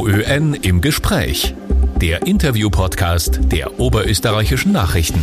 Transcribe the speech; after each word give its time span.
OÖN 0.00 0.54
im 0.54 0.80
Gespräch. 0.80 1.54
Der 2.00 2.26
Interview-Podcast 2.26 3.52
der 3.52 3.78
Oberösterreichischen 3.78 4.72
Nachrichten. 4.72 5.22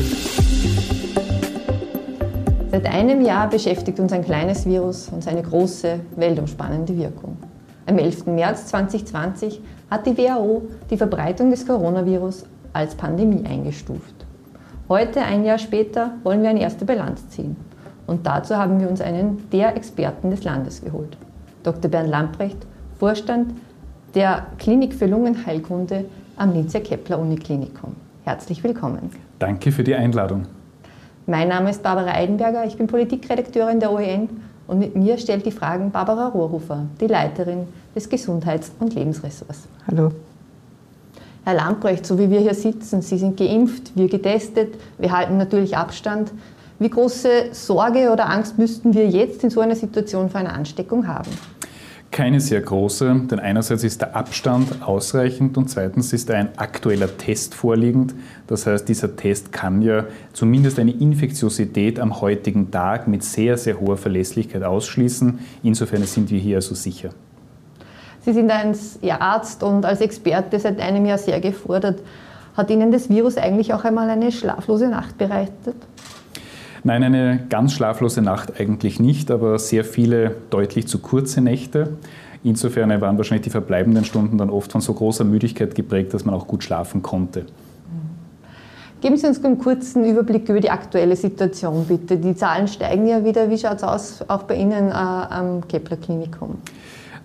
Seit 2.70 2.86
einem 2.86 3.26
Jahr 3.26 3.50
beschäftigt 3.50 4.00
uns 4.00 4.14
ein 4.14 4.24
kleines 4.24 4.68
Virus 4.68 5.10
und 5.10 5.24
seine 5.24 5.42
große, 5.42 6.00
weltumspannende 6.16 6.96
Wirkung. 6.96 7.38
Am 7.88 7.98
11. 7.98 8.28
März 8.28 8.68
2020 8.68 9.62
hat 9.90 10.06
die 10.06 10.16
WHO 10.16 10.68
die 10.92 10.98
Verbreitung 10.98 11.50
des 11.50 11.66
Coronavirus 11.66 12.46
als 12.72 12.94
Pandemie 12.94 13.48
eingestuft. 13.48 14.28
Heute, 14.90 15.22
ein 15.22 15.44
Jahr 15.44 15.58
später, 15.58 16.12
wollen 16.22 16.44
wir 16.44 16.52
eine 16.52 16.62
erste 16.62 16.86
Bilanz 16.86 17.28
ziehen. 17.30 17.56
Und 18.06 18.28
dazu 18.28 18.56
haben 18.56 18.80
wir 18.80 18.88
uns 18.88 19.02
einen 19.02 19.50
der 19.52 19.76
Experten 19.76 20.30
des 20.30 20.44
Landes 20.44 20.84
geholt. 20.84 21.18
Dr. 21.64 21.90
Bernd 21.90 22.12
Lamprecht, 22.12 22.68
Vorstand 23.00 23.54
der 24.16 24.48
Klinik 24.58 24.94
für 24.94 25.06
Lungenheilkunde 25.06 26.06
am 26.36 26.54
Linzer 26.54 26.80
Kepler 26.80 27.20
Uniklinikum. 27.20 27.96
Herzlich 28.24 28.64
willkommen. 28.64 29.12
Danke 29.40 29.72
für 29.72 29.84
die 29.84 29.96
Einladung. 29.96 30.46
Mein 31.26 31.50
Name 31.50 31.70
ist 31.70 31.84
Barbara 31.84 32.12
Eidenberger, 32.12 32.66
ich 32.66 32.78
bin 32.78 32.88
Politikredakteurin 32.88 33.80
der 33.80 33.92
OEN 33.92 34.30
und 34.68 34.80
mit 34.80 34.96
mir 34.96 35.18
stellt 35.18 35.46
die 35.46 35.52
Fragen 35.52 35.92
Barbara 35.92 36.28
Rohrhofer, 36.28 36.86
die 37.02 37.08
Leiterin 37.08 37.68
des 37.96 38.10
Gesundheits- 38.10 38.72
und 38.80 38.96
Lebensressorts. 38.96 39.68
Hallo. 39.88 40.12
Herr 41.44 41.54
Lamprecht, 41.54 42.06
so 42.06 42.20
wie 42.20 42.30
wir 42.30 42.40
hier 42.42 42.54
sitzen, 42.54 43.02
Sie 43.02 43.18
sind 43.18 43.38
geimpft, 43.38 43.96
wir 43.96 44.10
getestet, 44.10 44.76
wir 44.98 45.12
halten 45.12 45.38
natürlich 45.38 45.78
Abstand. 45.78 46.32
Wie 46.80 46.90
große 46.90 47.54
Sorge 47.54 48.12
oder 48.12 48.30
Angst 48.30 48.58
müssten 48.58 48.94
wir 48.94 49.08
jetzt 49.08 49.44
in 49.44 49.50
so 49.50 49.62
einer 49.62 49.76
Situation 49.76 50.30
vor 50.30 50.42
einer 50.42 50.54
Ansteckung 50.54 51.08
haben? 51.08 51.32
Keine 52.10 52.40
sehr 52.40 52.62
große, 52.62 53.24
denn 53.30 53.40
einerseits 53.40 53.84
ist 53.84 54.02
der 54.02 54.16
Abstand 54.16 54.82
ausreichend 54.82 55.58
und 55.58 55.70
zweitens 55.70 56.14
ist 56.14 56.32
ein 56.32 56.58
aktueller 56.58 57.16
Test 57.18 57.54
vorliegend. 57.54 58.16
Das 58.48 58.66
heißt, 58.66 58.88
dieser 58.88 59.16
Test 59.16 59.52
kann 59.52 59.82
ja 59.82 60.06
zumindest 60.34 60.80
eine 60.80 60.92
Infektiosität 60.92 62.00
am 62.00 62.22
heutigen 62.22 62.72
Tag 62.72 63.08
mit 63.08 63.24
sehr, 63.24 63.58
sehr 63.58 63.80
hoher 63.80 63.98
Verlässlichkeit 63.98 64.64
ausschließen. 64.64 65.40
Insofern 65.64 66.04
sind 66.04 66.32
wir 66.32 66.40
hier 66.40 66.56
also 66.58 66.76
sicher. 66.76 67.10
Sie 68.22 68.34
sind 68.34 68.52
als 68.52 69.00
Arzt 69.20 69.62
und 69.64 69.86
als 69.86 70.02
Experte 70.02 70.60
seit 70.60 70.80
einem 70.80 71.06
Jahr 71.06 71.18
sehr 71.18 71.40
gefordert. 71.40 72.02
Hat 72.56 72.70
Ihnen 72.72 72.92
das 72.92 73.10
Virus 73.10 73.38
eigentlich 73.38 73.74
auch 73.74 73.84
einmal 73.84 74.10
eine 74.10 74.32
schlaflose 74.32 74.90
Nacht 74.90 75.18
bereitet? 75.18 75.76
Nein, 76.84 77.04
eine 77.04 77.46
ganz 77.50 77.74
schlaflose 77.74 78.22
Nacht 78.22 78.60
eigentlich 78.60 79.00
nicht, 79.00 79.32
aber 79.32 79.60
sehr 79.60 79.84
viele 79.84 80.36
deutlich 80.50 80.88
zu 80.88 81.00
kurze 81.00 81.42
Nächte. 81.42 81.90
Insofern 82.44 82.90
waren 83.02 83.18
wahrscheinlich 83.18 83.46
die 83.46 83.50
verbleibenden 83.50 84.06
Stunden 84.06 84.38
dann 84.38 84.50
oft 84.50 84.72
von 84.72 84.82
so 84.82 84.94
großer 84.94 85.24
Müdigkeit 85.24 85.76
geprägt, 85.76 86.14
dass 86.14 86.24
man 86.24 86.36
auch 86.36 86.48
gut 86.48 86.64
schlafen 86.64 87.02
konnte. 87.02 87.46
Geben 89.02 89.16
Sie 89.16 89.28
uns 89.28 89.44
einen 89.44 89.60
kurzen 89.60 90.06
Überblick 90.06 90.50
über 90.50 90.60
die 90.60 90.72
aktuelle 90.72 91.16
Situation, 91.16 91.86
bitte. 91.86 92.18
Die 92.18 92.36
Zahlen 92.36 92.68
steigen 92.68 93.06
ja 93.08 93.24
wieder. 93.24 93.50
Wie 93.50 93.58
schaut 93.58 93.78
es 93.78 93.84
aus, 93.84 94.26
auch 94.28 94.44
bei 94.44 94.56
Ihnen 94.56 94.90
äh, 94.90 94.94
am 94.94 95.68
Kepler 95.68 95.98
Klinikum? 95.98 96.58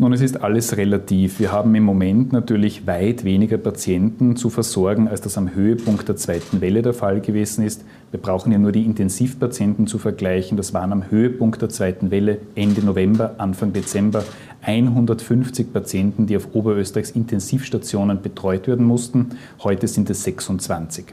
Nun, 0.02 0.14
es 0.14 0.20
ist 0.20 0.42
alles 0.42 0.76
relativ. 0.76 1.38
Wir 1.38 1.52
haben 1.52 1.72
im 1.76 1.84
Moment 1.84 2.32
natürlich 2.32 2.88
weit 2.88 3.22
weniger 3.22 3.56
Patienten 3.56 4.34
zu 4.34 4.50
versorgen, 4.50 5.06
als 5.06 5.20
das 5.20 5.38
am 5.38 5.54
Höhepunkt 5.54 6.08
der 6.08 6.16
zweiten 6.16 6.60
Welle 6.60 6.82
der 6.82 6.92
Fall 6.92 7.20
gewesen 7.20 7.64
ist. 7.64 7.84
Wir 8.10 8.18
brauchen 8.18 8.50
ja 8.50 8.58
nur 8.58 8.72
die 8.72 8.84
Intensivpatienten 8.84 9.86
zu 9.86 9.98
vergleichen. 9.98 10.56
Das 10.56 10.74
waren 10.74 10.90
am 10.90 11.08
Höhepunkt 11.08 11.62
der 11.62 11.68
zweiten 11.68 12.10
Welle 12.10 12.38
Ende 12.56 12.84
November, 12.84 13.36
Anfang 13.38 13.72
Dezember 13.72 14.24
150 14.62 15.72
Patienten, 15.72 16.26
die 16.26 16.36
auf 16.36 16.48
Oberösterreichs 16.52 17.12
Intensivstationen 17.12 18.22
betreut 18.22 18.66
werden 18.66 18.84
mussten. 18.84 19.38
Heute 19.62 19.86
sind 19.86 20.10
es 20.10 20.24
26. 20.24 21.04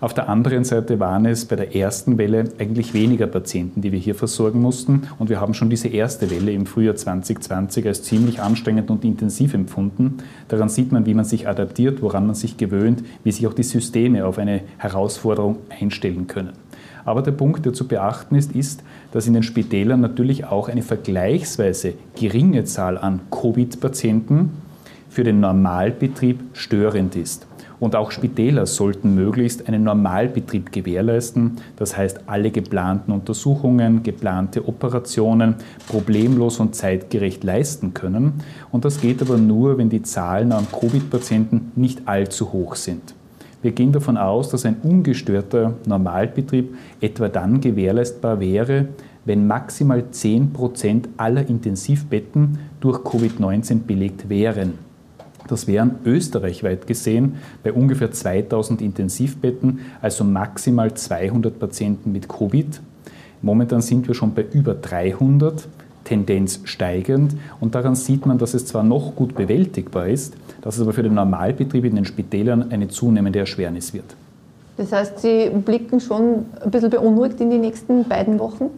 Auf 0.00 0.14
der 0.14 0.30
anderen 0.30 0.64
Seite 0.64 0.98
waren 0.98 1.26
es 1.26 1.44
bei 1.44 1.56
der 1.56 1.76
ersten 1.76 2.16
Welle 2.16 2.44
eigentlich 2.58 2.94
weniger 2.94 3.26
Patienten, 3.26 3.82
die 3.82 3.92
wir 3.92 3.98
hier 3.98 4.14
versorgen 4.14 4.62
mussten. 4.62 5.02
Und 5.18 5.28
wir 5.28 5.42
haben 5.42 5.52
schon 5.52 5.68
diese 5.68 5.88
erste 5.88 6.30
Welle 6.30 6.52
im 6.52 6.64
Frühjahr 6.64 6.96
2020 6.96 7.86
als 7.86 8.02
ziemlich 8.02 8.40
anstrengend 8.40 8.90
und 8.90 9.04
intensiv 9.04 9.52
empfunden. 9.52 10.16
Daran 10.48 10.70
sieht 10.70 10.90
man, 10.90 11.04
wie 11.04 11.12
man 11.12 11.26
sich 11.26 11.46
adaptiert, 11.46 12.00
woran 12.00 12.24
man 12.24 12.34
sich 12.34 12.56
gewöhnt, 12.56 13.04
wie 13.24 13.32
sich 13.32 13.46
auch 13.46 13.52
die 13.52 13.62
Systeme 13.62 14.24
auf 14.24 14.38
eine 14.38 14.62
Herausforderung 14.78 15.58
einstellen 15.68 16.26
können. 16.26 16.52
Aber 17.04 17.20
der 17.20 17.32
Punkt, 17.32 17.66
der 17.66 17.74
zu 17.74 17.86
beachten 17.86 18.36
ist, 18.36 18.52
ist, 18.52 18.82
dass 19.12 19.26
in 19.26 19.34
den 19.34 19.42
Spitälern 19.42 20.00
natürlich 20.00 20.46
auch 20.46 20.70
eine 20.70 20.82
vergleichsweise 20.82 21.92
geringe 22.18 22.64
Zahl 22.64 22.96
an 22.96 23.20
Covid-Patienten 23.30 24.50
für 25.10 25.24
den 25.24 25.40
Normalbetrieb 25.40 26.40
störend 26.54 27.16
ist. 27.16 27.46
Und 27.80 27.96
auch 27.96 28.10
Spitäler 28.10 28.66
sollten 28.66 29.14
möglichst 29.14 29.66
einen 29.66 29.84
Normalbetrieb 29.84 30.70
gewährleisten. 30.70 31.56
Das 31.76 31.96
heißt, 31.96 32.20
alle 32.26 32.50
geplanten 32.50 33.10
Untersuchungen, 33.10 34.02
geplante 34.02 34.68
Operationen 34.68 35.54
problemlos 35.88 36.60
und 36.60 36.74
zeitgerecht 36.74 37.42
leisten 37.42 37.94
können. 37.94 38.34
Und 38.70 38.84
das 38.84 39.00
geht 39.00 39.22
aber 39.22 39.38
nur, 39.38 39.78
wenn 39.78 39.88
die 39.88 40.02
Zahlen 40.02 40.52
an 40.52 40.66
Covid-Patienten 40.70 41.72
nicht 41.74 42.06
allzu 42.06 42.52
hoch 42.52 42.74
sind. 42.74 43.14
Wir 43.62 43.72
gehen 43.72 43.92
davon 43.92 44.16
aus, 44.16 44.50
dass 44.50 44.64
ein 44.64 44.76
ungestörter 44.82 45.74
Normalbetrieb 45.86 46.74
etwa 47.00 47.28
dann 47.28 47.60
gewährleistbar 47.60 48.40
wäre, 48.40 48.88
wenn 49.24 49.46
maximal 49.46 50.10
10 50.10 50.52
Prozent 50.52 51.08
aller 51.16 51.46
Intensivbetten 51.48 52.58
durch 52.80 52.98
Covid-19 52.98 53.80
belegt 53.86 54.28
wären. 54.28 54.89
Das 55.50 55.66
wären 55.66 55.96
österreichweit 56.04 56.86
gesehen 56.86 57.36
bei 57.64 57.72
ungefähr 57.72 58.12
2000 58.12 58.80
Intensivbetten, 58.80 59.80
also 60.00 60.22
maximal 60.22 60.94
200 60.94 61.58
Patienten 61.58 62.12
mit 62.12 62.28
Covid. 62.28 62.80
Momentan 63.42 63.80
sind 63.80 64.06
wir 64.06 64.14
schon 64.14 64.32
bei 64.32 64.44
über 64.52 64.74
300, 64.74 65.66
Tendenz 66.04 66.60
steigend. 66.64 67.36
Und 67.60 67.74
daran 67.74 67.94
sieht 67.94 68.26
man, 68.26 68.38
dass 68.38 68.54
es 68.54 68.66
zwar 68.66 68.82
noch 68.82 69.14
gut 69.16 69.34
bewältigbar 69.34 70.08
ist, 70.08 70.34
dass 70.62 70.76
es 70.76 70.82
aber 70.82 70.92
für 70.92 71.02
den 71.02 71.14
Normalbetrieb 71.14 71.84
in 71.84 71.96
den 71.96 72.04
Spitälern 72.04 72.70
eine 72.70 72.88
zunehmende 72.88 73.38
Erschwernis 73.38 73.92
wird. 73.92 74.16
Das 74.76 74.92
heißt, 74.92 75.18
Sie 75.18 75.50
blicken 75.50 76.00
schon 76.00 76.46
ein 76.64 76.70
bisschen 76.70 76.90
beunruhigt 76.90 77.40
in 77.40 77.50
die 77.50 77.58
nächsten 77.58 78.04
beiden 78.04 78.38
Wochen? 78.38 78.70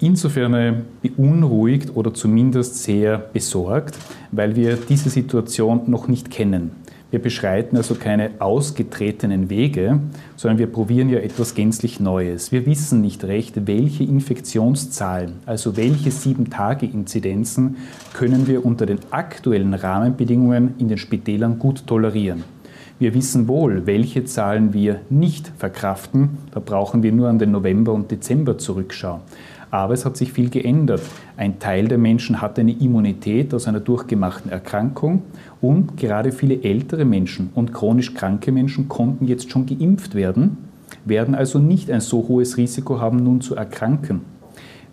Insofern 0.00 0.82
beunruhigt 1.02 1.96
oder 1.96 2.14
zumindest 2.14 2.82
sehr 2.82 3.18
besorgt, 3.18 3.98
weil 4.32 4.56
wir 4.56 4.76
diese 4.76 5.10
Situation 5.10 5.82
noch 5.86 6.08
nicht 6.08 6.30
kennen. 6.30 6.70
Wir 7.10 7.22
beschreiten 7.22 7.78
also 7.78 7.94
keine 7.94 8.32
ausgetretenen 8.38 9.48
Wege, 9.48 9.98
sondern 10.36 10.58
wir 10.58 10.66
probieren 10.66 11.08
ja 11.08 11.20
etwas 11.20 11.54
gänzlich 11.54 12.00
Neues. 12.00 12.52
Wir 12.52 12.66
wissen 12.66 13.00
nicht 13.00 13.24
recht, 13.24 13.66
welche 13.66 14.04
Infektionszahlen, 14.04 15.32
also 15.46 15.78
welche 15.78 16.10
Sieben-Tage-Inzidenzen 16.10 17.78
können 18.12 18.46
wir 18.46 18.66
unter 18.66 18.84
den 18.84 18.98
aktuellen 19.10 19.72
Rahmenbedingungen 19.72 20.74
in 20.76 20.88
den 20.88 20.98
Spitälern 20.98 21.58
gut 21.58 21.86
tolerieren. 21.86 22.44
Wir 22.98 23.14
wissen 23.14 23.48
wohl, 23.48 23.86
welche 23.86 24.24
Zahlen 24.26 24.74
wir 24.74 25.00
nicht 25.08 25.50
verkraften. 25.56 26.30
Da 26.52 26.60
brauchen 26.60 27.02
wir 27.02 27.12
nur 27.12 27.28
an 27.28 27.38
den 27.38 27.52
November 27.52 27.92
und 27.94 28.10
Dezember 28.10 28.58
zurückschauen. 28.58 29.20
Aber 29.70 29.94
es 29.94 30.04
hat 30.04 30.16
sich 30.16 30.32
viel 30.32 30.48
geändert. 30.48 31.02
Ein 31.36 31.58
Teil 31.58 31.88
der 31.88 31.98
Menschen 31.98 32.40
hat 32.40 32.58
eine 32.58 32.72
Immunität 32.72 33.52
aus 33.52 33.68
einer 33.68 33.80
durchgemachten 33.80 34.50
Erkrankung 34.50 35.22
und 35.60 35.96
gerade 35.96 36.32
viele 36.32 36.62
ältere 36.62 37.04
Menschen 37.04 37.50
und 37.54 37.72
chronisch 37.72 38.14
kranke 38.14 38.52
Menschen 38.52 38.88
konnten 38.88 39.26
jetzt 39.26 39.50
schon 39.50 39.66
geimpft 39.66 40.14
werden, 40.14 40.58
werden 41.04 41.34
also 41.34 41.58
nicht 41.58 41.90
ein 41.90 42.00
so 42.00 42.28
hohes 42.28 42.56
Risiko 42.56 43.00
haben, 43.00 43.22
nun 43.22 43.40
zu 43.40 43.54
erkranken. 43.54 44.22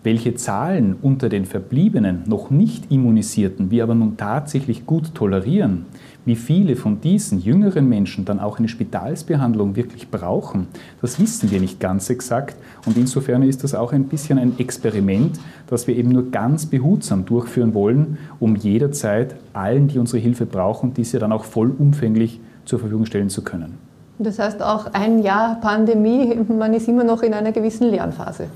Welche 0.02 0.34
Zahlen 0.34 0.94
unter 1.02 1.28
den 1.28 1.46
Verbliebenen, 1.46 2.22
noch 2.26 2.50
nicht 2.50 2.92
immunisierten, 2.92 3.72
wir 3.72 3.82
aber 3.82 3.94
nun 3.96 4.16
tatsächlich 4.16 4.86
gut 4.86 5.14
tolerieren, 5.14 5.86
wie 6.26 6.36
viele 6.36 6.76
von 6.76 7.00
diesen 7.00 7.40
jüngeren 7.40 7.88
Menschen 7.88 8.24
dann 8.24 8.40
auch 8.40 8.58
eine 8.58 8.68
Spitalsbehandlung 8.68 9.76
wirklich 9.76 10.10
brauchen, 10.10 10.66
das 11.00 11.18
wissen 11.18 11.50
wir 11.50 11.60
nicht 11.60 11.80
ganz 11.80 12.10
exakt. 12.10 12.56
Und 12.84 12.96
insofern 12.96 13.42
ist 13.42 13.64
das 13.64 13.74
auch 13.74 13.92
ein 13.92 14.04
bisschen 14.04 14.38
ein 14.38 14.58
Experiment, 14.58 15.38
das 15.68 15.86
wir 15.86 15.96
eben 15.96 16.10
nur 16.10 16.30
ganz 16.30 16.66
behutsam 16.66 17.24
durchführen 17.24 17.72
wollen, 17.72 18.18
um 18.40 18.56
jederzeit 18.56 19.36
allen, 19.52 19.88
die 19.88 19.98
unsere 19.98 20.18
Hilfe 20.18 20.46
brauchen, 20.46 20.92
diese 20.92 21.18
dann 21.18 21.32
auch 21.32 21.44
vollumfänglich 21.44 22.40
zur 22.64 22.80
Verfügung 22.80 23.06
stellen 23.06 23.30
zu 23.30 23.42
können. 23.42 23.78
Das 24.18 24.38
heißt 24.38 24.62
auch 24.62 24.86
ein 24.94 25.22
Jahr 25.22 25.60
Pandemie, 25.60 26.34
man 26.48 26.72
ist 26.74 26.88
immer 26.88 27.04
noch 27.04 27.22
in 27.22 27.34
einer 27.34 27.52
gewissen 27.52 27.88
Lernphase. 27.90 28.46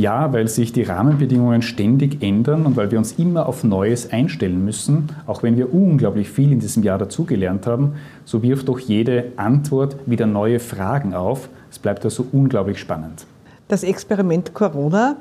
Ja, 0.00 0.32
weil 0.32 0.48
sich 0.48 0.72
die 0.72 0.82
Rahmenbedingungen 0.82 1.60
ständig 1.60 2.22
ändern 2.22 2.64
und 2.64 2.74
weil 2.74 2.90
wir 2.90 2.96
uns 2.96 3.12
immer 3.18 3.46
auf 3.46 3.64
Neues 3.64 4.10
einstellen 4.10 4.64
müssen. 4.64 5.10
Auch 5.26 5.42
wenn 5.42 5.58
wir 5.58 5.74
unglaublich 5.74 6.30
viel 6.30 6.52
in 6.52 6.58
diesem 6.58 6.82
Jahr 6.82 6.96
dazugelernt 6.96 7.66
haben, 7.66 7.96
so 8.24 8.42
wirft 8.42 8.68
doch 8.68 8.78
jede 8.78 9.32
Antwort 9.36 9.96
wieder 10.06 10.24
neue 10.24 10.58
Fragen 10.58 11.12
auf. 11.12 11.50
Es 11.70 11.78
bleibt 11.78 12.02
also 12.02 12.24
unglaublich 12.32 12.78
spannend. 12.78 13.26
Das 13.68 13.82
Experiment 13.82 14.54
Corona 14.54 15.16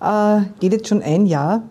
äh, 0.00 0.42
geht 0.60 0.72
jetzt 0.72 0.86
schon 0.86 1.02
ein 1.02 1.26
Jahr. 1.26 1.64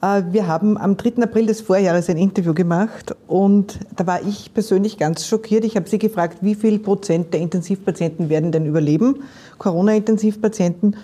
Äh, 0.00 0.22
wir 0.30 0.46
haben 0.46 0.78
am 0.78 0.96
3. 0.96 1.24
April 1.24 1.46
des 1.46 1.60
Vorjahres 1.60 2.08
ein 2.08 2.18
Interview 2.18 2.54
gemacht 2.54 3.16
und 3.26 3.80
da 3.96 4.06
war 4.06 4.22
ich 4.22 4.54
persönlich 4.54 4.96
ganz 4.96 5.26
schockiert. 5.26 5.64
Ich 5.64 5.74
habe 5.74 5.88
Sie 5.88 5.98
gefragt, 5.98 6.38
wie 6.40 6.54
viel 6.54 6.78
Prozent 6.78 7.34
der 7.34 7.40
Intensivpatienten 7.40 8.28
werden 8.28 8.52
denn 8.52 8.64
überleben, 8.64 9.24
Corona-Intensivpatienten. 9.58 10.94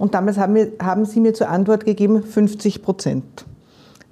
Und 0.00 0.14
damals 0.14 0.38
haben, 0.38 0.54
wir, 0.54 0.72
haben 0.80 1.04
Sie 1.04 1.20
mir 1.20 1.34
zur 1.34 1.50
Antwort 1.50 1.84
gegeben, 1.84 2.22
50 2.22 2.82
Prozent. 2.82 3.44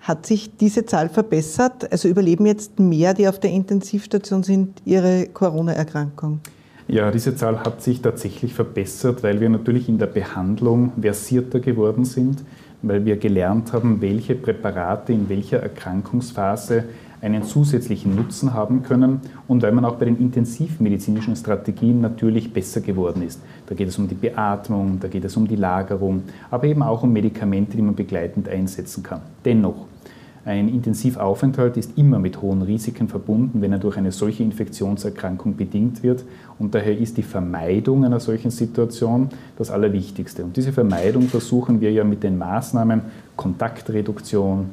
Hat 0.01 0.27
sich 0.27 0.55
diese 0.55 0.85
Zahl 0.85 1.09
verbessert? 1.09 1.91
Also 1.91 2.09
überleben 2.09 2.45
jetzt 2.45 2.79
mehr, 2.79 3.15
die 3.15 3.27
auf 3.27 3.41
der 3.41 3.53
Intensivstation 3.53 4.43
sind, 4.43 4.83
ihre 4.85 5.29
Corona-Erkrankung? 5.33 6.41
Ja, 6.89 7.11
diese 7.11 7.35
Zahl 7.37 7.61
hat 7.61 7.81
sich 7.81 8.03
tatsächlich 8.03 8.53
verbessert, 8.53 9.23
weil 9.23 9.41
wir 9.41 9.49
natürlich 9.49 9.89
in 9.89 9.97
der 9.97 10.09
Behandlung 10.09 10.93
versierter 11.01 11.61
geworden 11.61 12.05
sind 12.05 12.45
weil 12.83 13.05
wir 13.05 13.17
gelernt 13.17 13.73
haben, 13.73 14.01
welche 14.01 14.35
Präparate 14.35 15.13
in 15.13 15.29
welcher 15.29 15.59
Erkrankungsphase 15.59 16.85
einen 17.21 17.43
zusätzlichen 17.43 18.15
Nutzen 18.15 18.55
haben 18.55 18.83
können 18.83 19.21
und 19.47 19.63
weil 19.63 19.73
man 19.73 19.85
auch 19.85 19.97
bei 19.97 20.05
den 20.05 20.19
intensivmedizinischen 20.19 21.37
Strategien 21.37 22.01
natürlich 22.01 22.53
besser 22.53 22.81
geworden 22.81 23.23
ist. 23.23 23.41
Da 23.67 23.75
geht 23.75 23.89
es 23.89 23.99
um 23.99 24.09
die 24.09 24.15
Beatmung, 24.15 24.99
da 25.01 25.09
geht 25.09 25.25
es 25.25 25.37
um 25.37 25.49
die 25.49 25.57
Lagerung, 25.57 26.23
aber 26.51 26.65
eben 26.65 26.83
auch 26.83 27.03
um 27.03 27.13
Medikamente, 27.13 27.77
die 27.77 27.83
man 27.83 27.95
begleitend 27.95 28.49
einsetzen 28.49 29.03
kann. 29.03 29.21
Dennoch, 29.45 29.87
ein 30.45 30.71
Intensivaufenthalt 30.71 31.77
ist 31.77 31.99
immer 31.99 32.19
mit 32.19 32.41
hohen 32.41 32.63
Risiken 32.63 33.09
verbunden, 33.09 33.61
wenn 33.61 33.73
er 33.73 33.79
durch 33.79 33.99
eine 33.99 34.13
solche 34.13 34.43
Infektionserkrankung 34.43 35.57
bedingt 35.57 36.03
wird. 36.03 36.25
Und 36.59 36.75
daher 36.75 36.97
ist 36.97 37.19
die 37.19 37.23
Vermeidung 37.23 38.03
einer 38.05 38.19
solchen 38.19 38.51
Situation 38.51 39.29
das 39.59 39.71
Allerwichtigste. 39.71 40.45
Und 40.45 40.57
diese 40.57 40.73
Vermeidung 40.73 41.25
versuchen 41.25 41.83
wir 41.83 41.93
ja 41.93 42.03
mit 42.03 42.23
den 42.23 42.39
Maßnahmen 42.39 43.03
Kontaktreduktion, 43.37 44.71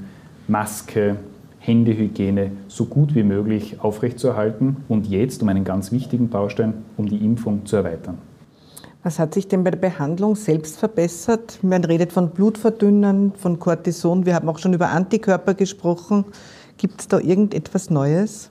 Maske, 0.47 1.17
Händehygiene 1.65 2.51
so 2.67 2.85
gut 2.85 3.15
wie 3.15 3.23
möglich 3.23 3.77
aufrechtzuerhalten 3.81 4.77
und 4.87 5.07
jetzt, 5.07 5.41
um 5.41 5.49
einen 5.49 5.63
ganz 5.63 5.91
wichtigen 5.91 6.29
Baustein, 6.29 6.73
um 6.97 7.07
die 7.07 7.23
Impfung 7.25 7.65
zu 7.65 7.77
erweitern. 7.77 8.17
Was 9.03 9.19
hat 9.19 9.33
sich 9.35 9.47
denn 9.47 9.63
bei 9.63 9.71
der 9.71 9.77
Behandlung 9.77 10.35
selbst 10.35 10.77
verbessert? 10.77 11.59
Man 11.61 11.83
redet 11.83 12.11
von 12.11 12.31
Blutverdünnern, 12.31 13.33
von 13.35 13.59
Cortison. 13.59 14.25
Wir 14.25 14.33
haben 14.33 14.49
auch 14.49 14.57
schon 14.57 14.73
über 14.73 14.89
Antikörper 14.89 15.53
gesprochen. 15.53 16.25
Gibt 16.77 17.01
es 17.01 17.07
da 17.07 17.19
irgendetwas 17.19 17.89
Neues? 17.89 18.49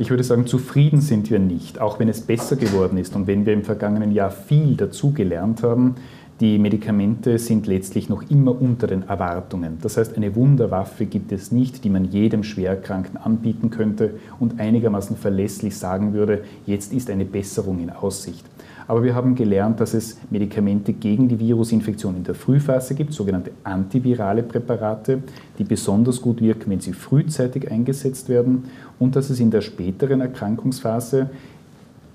Ich 0.00 0.10
würde 0.10 0.22
sagen, 0.22 0.46
zufrieden 0.46 1.00
sind 1.00 1.28
wir 1.28 1.40
nicht, 1.40 1.80
auch 1.80 1.98
wenn 1.98 2.08
es 2.08 2.20
besser 2.20 2.54
geworden 2.54 2.96
ist 2.98 3.16
und 3.16 3.26
wenn 3.26 3.44
wir 3.44 3.52
im 3.52 3.64
vergangenen 3.64 4.12
Jahr 4.12 4.30
viel 4.30 4.76
dazugelernt 4.76 5.64
haben. 5.64 5.96
Die 6.40 6.56
Medikamente 6.60 7.36
sind 7.40 7.66
letztlich 7.66 8.08
noch 8.08 8.22
immer 8.30 8.60
unter 8.60 8.86
den 8.86 9.08
Erwartungen. 9.08 9.78
Das 9.82 9.96
heißt, 9.96 10.16
eine 10.16 10.36
Wunderwaffe 10.36 11.06
gibt 11.06 11.32
es 11.32 11.50
nicht, 11.50 11.82
die 11.82 11.90
man 11.90 12.04
jedem 12.04 12.44
Schwerkranken 12.44 13.16
anbieten 13.16 13.70
könnte 13.70 14.14
und 14.38 14.60
einigermaßen 14.60 15.16
verlässlich 15.16 15.76
sagen 15.76 16.12
würde, 16.12 16.44
jetzt 16.64 16.92
ist 16.92 17.10
eine 17.10 17.24
Besserung 17.24 17.80
in 17.80 17.90
Aussicht. 17.90 18.44
Aber 18.86 19.02
wir 19.02 19.16
haben 19.16 19.34
gelernt, 19.34 19.80
dass 19.80 19.94
es 19.94 20.16
Medikamente 20.30 20.92
gegen 20.92 21.28
die 21.28 21.40
Virusinfektion 21.40 22.16
in 22.16 22.24
der 22.24 22.36
Frühphase 22.36 22.94
gibt, 22.94 23.12
sogenannte 23.12 23.50
antivirale 23.64 24.44
Präparate, 24.44 25.24
die 25.58 25.64
besonders 25.64 26.22
gut 26.22 26.40
wirken, 26.40 26.70
wenn 26.70 26.80
sie 26.80 26.92
frühzeitig 26.92 27.70
eingesetzt 27.70 28.28
werden 28.28 28.70
und 29.00 29.16
dass 29.16 29.28
es 29.28 29.40
in 29.40 29.50
der 29.50 29.60
späteren 29.60 30.20
Erkrankungsphase 30.20 31.30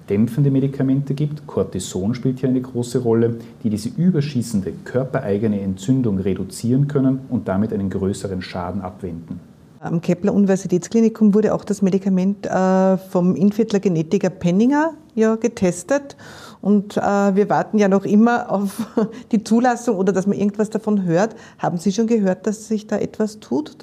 dämpfende 0.10 0.52
Medikamente 0.52 1.14
gibt. 1.14 1.48
Cortison 1.48 2.16
spielt 2.16 2.40
hier 2.40 2.50
eine 2.50 2.62
große 2.62 3.00
Rolle, 3.00 3.36
die 3.64 3.70
diese 3.70 3.90
überschießende 3.90 4.74
körpereigene 4.84 5.62
Entzündung 5.62 6.20
reduzieren 6.20 6.88
können 6.88 7.22
und 7.30 7.48
damit 7.48 7.74
einen 7.74 7.90
größeren 7.90 8.42
Schaden 8.42 8.82
abwenden. 8.82 9.40
Am 9.80 10.00
Kepler 10.00 10.34
Universitätsklinikum 10.34 11.34
wurde 11.34 11.54
auch 11.54 11.66
das 11.66 11.82
Medikament 11.82 12.46
äh, 12.46 12.98
vom 12.98 13.36
Inviertler 13.36 13.82
Genetiker 13.82 14.30
Penninger 14.30 14.94
ja 15.14 15.36
getestet 15.36 16.16
und 16.64 16.96
äh, 16.96 17.02
wir 17.02 17.50
warten 17.50 17.78
ja 17.78 17.90
noch 17.90 18.06
immer 18.06 18.50
auf 18.50 18.88
die 19.34 19.44
Zulassung 19.44 19.98
oder 19.98 20.14
dass 20.14 20.26
man 20.26 20.38
irgendwas 20.38 20.70
davon 20.70 21.04
hört. 21.04 21.36
Haben 21.60 21.78
Sie 21.78 21.92
schon 21.92 22.08
gehört, 22.08 22.48
dass 22.48 22.70
sich 22.70 22.88
da 22.88 22.98
etwas 22.98 23.42
tut? 23.42 23.76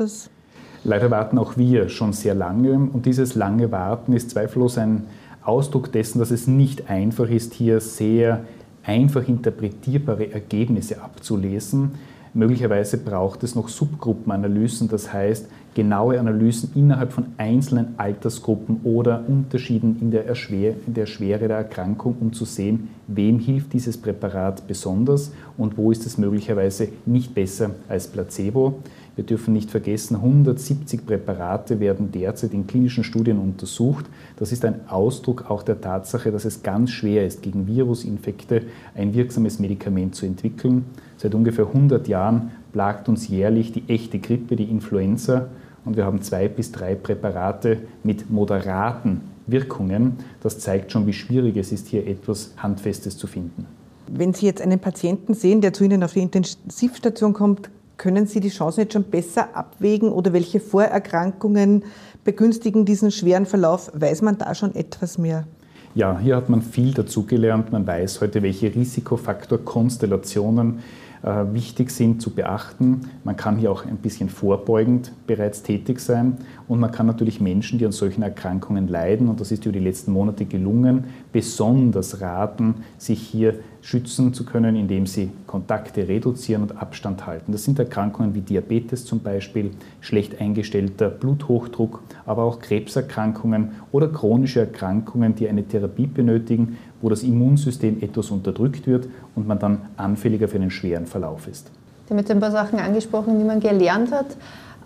Leider 0.82 1.10
warten 1.10 1.36
auch 1.36 1.58
wir 1.58 1.90
schon 1.90 2.14
sehr 2.14 2.34
lange. 2.34 2.72
Und 2.72 3.04
dieses 3.04 3.34
lange 3.34 3.70
Warten 3.70 4.14
ist 4.14 4.30
zweifellos 4.30 4.78
ein 4.78 5.04
Ausdruck 5.42 5.92
dessen, 5.92 6.18
dass 6.18 6.30
es 6.30 6.46
nicht 6.46 6.90
einfach 6.90 7.28
ist, 7.28 7.54
hier 7.54 7.80
sehr 7.80 8.44
einfach 8.84 9.26
interpretierbare 9.28 10.32
Ergebnisse 10.32 11.02
abzulesen. 11.02 11.92
Möglicherweise 12.32 12.98
braucht 12.98 13.42
es 13.42 13.54
noch 13.54 13.68
Subgruppenanalysen, 13.68 14.88
das 14.88 15.12
heißt 15.12 15.46
genaue 15.74 16.18
Analysen 16.18 16.70
innerhalb 16.74 17.12
von 17.12 17.26
einzelnen 17.38 17.94
Altersgruppen 17.96 18.80
oder 18.84 19.24
Unterschieden 19.26 19.98
in 20.00 20.10
der, 20.10 20.26
Erschwer 20.26 20.74
in 20.86 20.94
der 20.94 21.06
Schwere 21.06 21.48
der 21.48 21.58
Erkrankung, 21.58 22.16
um 22.20 22.32
zu 22.32 22.44
sehen, 22.44 22.88
wem 23.06 23.38
hilft 23.38 23.72
dieses 23.72 23.96
Präparat 23.96 24.66
besonders 24.66 25.32
und 25.56 25.76
wo 25.76 25.90
ist 25.90 26.06
es 26.06 26.18
möglicherweise 26.18 26.88
nicht 27.06 27.34
besser 27.34 27.70
als 27.88 28.08
Placebo. 28.08 28.80
Wir 29.16 29.24
dürfen 29.24 29.52
nicht 29.52 29.70
vergessen, 29.70 30.16
170 30.16 31.04
Präparate 31.04 31.80
werden 31.80 32.12
derzeit 32.12 32.54
in 32.54 32.66
klinischen 32.66 33.04
Studien 33.04 33.38
untersucht. 33.38 34.06
Das 34.36 34.52
ist 34.52 34.64
ein 34.64 34.88
Ausdruck 34.88 35.50
auch 35.50 35.62
der 35.62 35.80
Tatsache, 35.80 36.30
dass 36.30 36.44
es 36.44 36.62
ganz 36.62 36.90
schwer 36.90 37.26
ist, 37.26 37.42
gegen 37.42 37.66
Virusinfekte 37.66 38.62
ein 38.94 39.14
wirksames 39.14 39.58
Medikament 39.58 40.14
zu 40.14 40.26
entwickeln. 40.26 40.84
Seit 41.16 41.34
ungefähr 41.34 41.66
100 41.66 42.08
Jahren 42.08 42.50
plagt 42.72 43.08
uns 43.08 43.28
jährlich 43.28 43.72
die 43.72 43.88
echte 43.88 44.18
Grippe, 44.18 44.56
die 44.56 44.64
Influenza. 44.64 45.48
Und 45.84 45.96
wir 45.96 46.04
haben 46.04 46.22
zwei 46.22 46.48
bis 46.48 46.72
drei 46.72 46.94
Präparate 46.94 47.78
mit 48.02 48.30
moderaten 48.30 49.22
Wirkungen. 49.46 50.18
Das 50.42 50.58
zeigt 50.58 50.92
schon, 50.92 51.06
wie 51.06 51.12
schwierig 51.12 51.56
es 51.56 51.72
ist, 51.72 51.88
hier 51.88 52.06
etwas 52.06 52.52
Handfestes 52.58 53.16
zu 53.16 53.26
finden. 53.26 53.66
Wenn 54.06 54.34
Sie 54.34 54.46
jetzt 54.46 54.60
einen 54.60 54.78
Patienten 54.78 55.34
sehen, 55.34 55.60
der 55.60 55.72
zu 55.72 55.84
Ihnen 55.84 56.02
auf 56.02 56.12
die 56.12 56.20
Intensivstation 56.20 57.32
kommt, 57.32 57.70
können 58.00 58.26
Sie 58.26 58.40
die 58.40 58.48
Chancen 58.48 58.80
jetzt 58.80 58.94
schon 58.94 59.04
besser 59.04 59.54
abwägen 59.54 60.10
oder 60.10 60.32
welche 60.32 60.58
Vorerkrankungen 60.58 61.84
begünstigen 62.24 62.86
diesen 62.86 63.10
schweren 63.10 63.44
Verlauf? 63.44 63.90
Weiß 63.92 64.22
man 64.22 64.38
da 64.38 64.54
schon 64.54 64.74
etwas 64.74 65.18
mehr? 65.18 65.46
Ja, 65.94 66.18
hier 66.18 66.36
hat 66.36 66.48
man 66.48 66.62
viel 66.62 66.94
dazugelernt. 66.94 67.72
Man 67.72 67.86
weiß 67.86 68.22
heute, 68.22 68.42
welche 68.42 68.74
Risikofaktorkonstellationen 68.74 70.78
wichtig 71.22 71.90
sind 71.90 72.22
zu 72.22 72.30
beachten. 72.30 73.02
Man 73.24 73.36
kann 73.36 73.58
hier 73.58 73.70
auch 73.70 73.84
ein 73.84 73.96
bisschen 73.96 74.28
vorbeugend 74.28 75.12
bereits 75.26 75.62
tätig 75.62 76.00
sein 76.00 76.38
und 76.66 76.80
man 76.80 76.92
kann 76.92 77.06
natürlich 77.06 77.40
Menschen, 77.40 77.78
die 77.78 77.84
an 77.84 77.92
solchen 77.92 78.22
Erkrankungen 78.22 78.88
leiden, 78.88 79.28
und 79.28 79.40
das 79.40 79.52
ist 79.52 79.66
über 79.66 79.72
die 79.72 79.84
letzten 79.84 80.12
Monate 80.12 80.46
gelungen, 80.46 81.04
besonders 81.32 82.20
raten, 82.20 82.76
sich 82.96 83.20
hier 83.20 83.56
schützen 83.82 84.34
zu 84.34 84.44
können, 84.44 84.76
indem 84.76 85.06
sie 85.06 85.30
Kontakte 85.46 86.06
reduzieren 86.06 86.62
und 86.62 86.76
Abstand 86.76 87.26
halten. 87.26 87.52
Das 87.52 87.64
sind 87.64 87.78
Erkrankungen 87.78 88.34
wie 88.34 88.40
Diabetes 88.40 89.04
zum 89.04 89.20
Beispiel, 89.20 89.70
schlecht 90.00 90.40
eingestellter 90.40 91.08
Bluthochdruck, 91.08 92.02
aber 92.26 92.44
auch 92.44 92.60
Krebserkrankungen 92.60 93.72
oder 93.92 94.08
chronische 94.08 94.60
Erkrankungen, 94.60 95.34
die 95.34 95.48
eine 95.48 95.64
Therapie 95.64 96.06
benötigen, 96.06 96.76
wo 97.00 97.08
das 97.08 97.22
Immunsystem 97.22 98.02
etwas 98.02 98.30
unterdrückt 98.30 98.86
wird 98.86 99.08
und 99.34 99.46
man 99.46 99.58
dann 99.58 99.82
anfälliger 99.96 100.48
für 100.48 100.56
einen 100.56 100.70
schweren 100.70 101.06
Verlauf 101.06 101.46
ist. 101.48 101.70
Sie 102.06 102.10
haben 102.10 102.18
jetzt 102.18 102.30
ein 102.30 102.40
paar 102.40 102.50
Sachen 102.50 102.78
angesprochen, 102.78 103.38
die 103.38 103.44
man 103.44 103.60
gelernt 103.60 104.10
hat. 104.12 104.36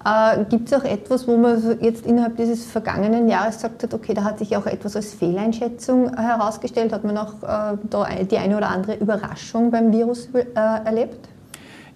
Äh, 0.04 0.44
Gibt 0.50 0.68
es 0.68 0.74
auch 0.74 0.84
etwas, 0.84 1.26
wo 1.26 1.36
man 1.36 1.78
jetzt 1.80 2.04
innerhalb 2.06 2.36
dieses 2.36 2.66
vergangenen 2.66 3.28
Jahres 3.28 3.56
gesagt 3.56 3.82
hat, 3.82 3.94
okay, 3.94 4.12
da 4.12 4.24
hat 4.24 4.38
sich 4.38 4.56
auch 4.56 4.66
etwas 4.66 4.96
als 4.96 5.14
Fehleinschätzung 5.14 6.14
herausgestellt? 6.14 6.92
Hat 6.92 7.04
man 7.04 7.16
auch 7.16 7.42
äh, 7.42 7.78
da 7.88 8.06
die 8.30 8.36
eine 8.36 8.56
oder 8.56 8.68
andere 8.68 8.96
Überraschung 8.96 9.70
beim 9.70 9.90
Virus 9.92 10.28
äh, 10.34 10.44
erlebt? 10.54 11.28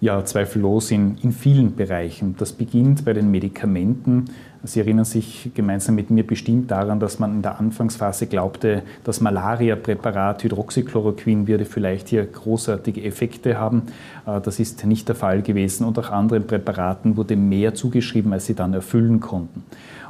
Ja, 0.01 0.23
zweifellos 0.23 0.91
in, 0.91 1.17
in 1.21 1.33
vielen 1.33 1.75
Bereichen. 1.75 2.35
Das 2.39 2.53
beginnt 2.53 3.03
bei 3.05 3.13
den 3.13 3.29
Medikamenten. 3.29 4.25
Sie 4.63 4.81
erinnern 4.81 5.05
sich 5.05 5.51
gemeinsam 5.53 5.95
mit 5.95 6.09
mir 6.09 6.27
bestimmt 6.27 6.69
daran, 6.69 6.99
dass 6.99 7.17
man 7.17 7.35
in 7.35 7.41
der 7.41 7.59
Anfangsphase 7.59 8.27
glaubte, 8.27 8.83
das 9.05 9.21
Malaria-Präparat 9.21 10.43
Hydroxychloroquin 10.43 11.47
würde 11.47 11.63
vielleicht 11.63 12.09
hier 12.09 12.25
großartige 12.25 13.03
Effekte 13.03 13.57
haben. 13.57 13.83
Äh, 14.27 14.41
das 14.41 14.59
ist 14.59 14.85
nicht 14.85 15.07
der 15.07 15.15
Fall 15.15 15.41
gewesen 15.43 15.85
und 15.85 15.97
auch 15.97 16.11
anderen 16.11 16.45
Präparaten 16.45 17.15
wurde 17.15 17.37
mehr 17.37 17.73
zugeschrieben, 17.73 18.33
als 18.33 18.47
sie 18.47 18.53
dann 18.53 18.73
erfüllen 18.73 19.21
konnten. 19.21 19.63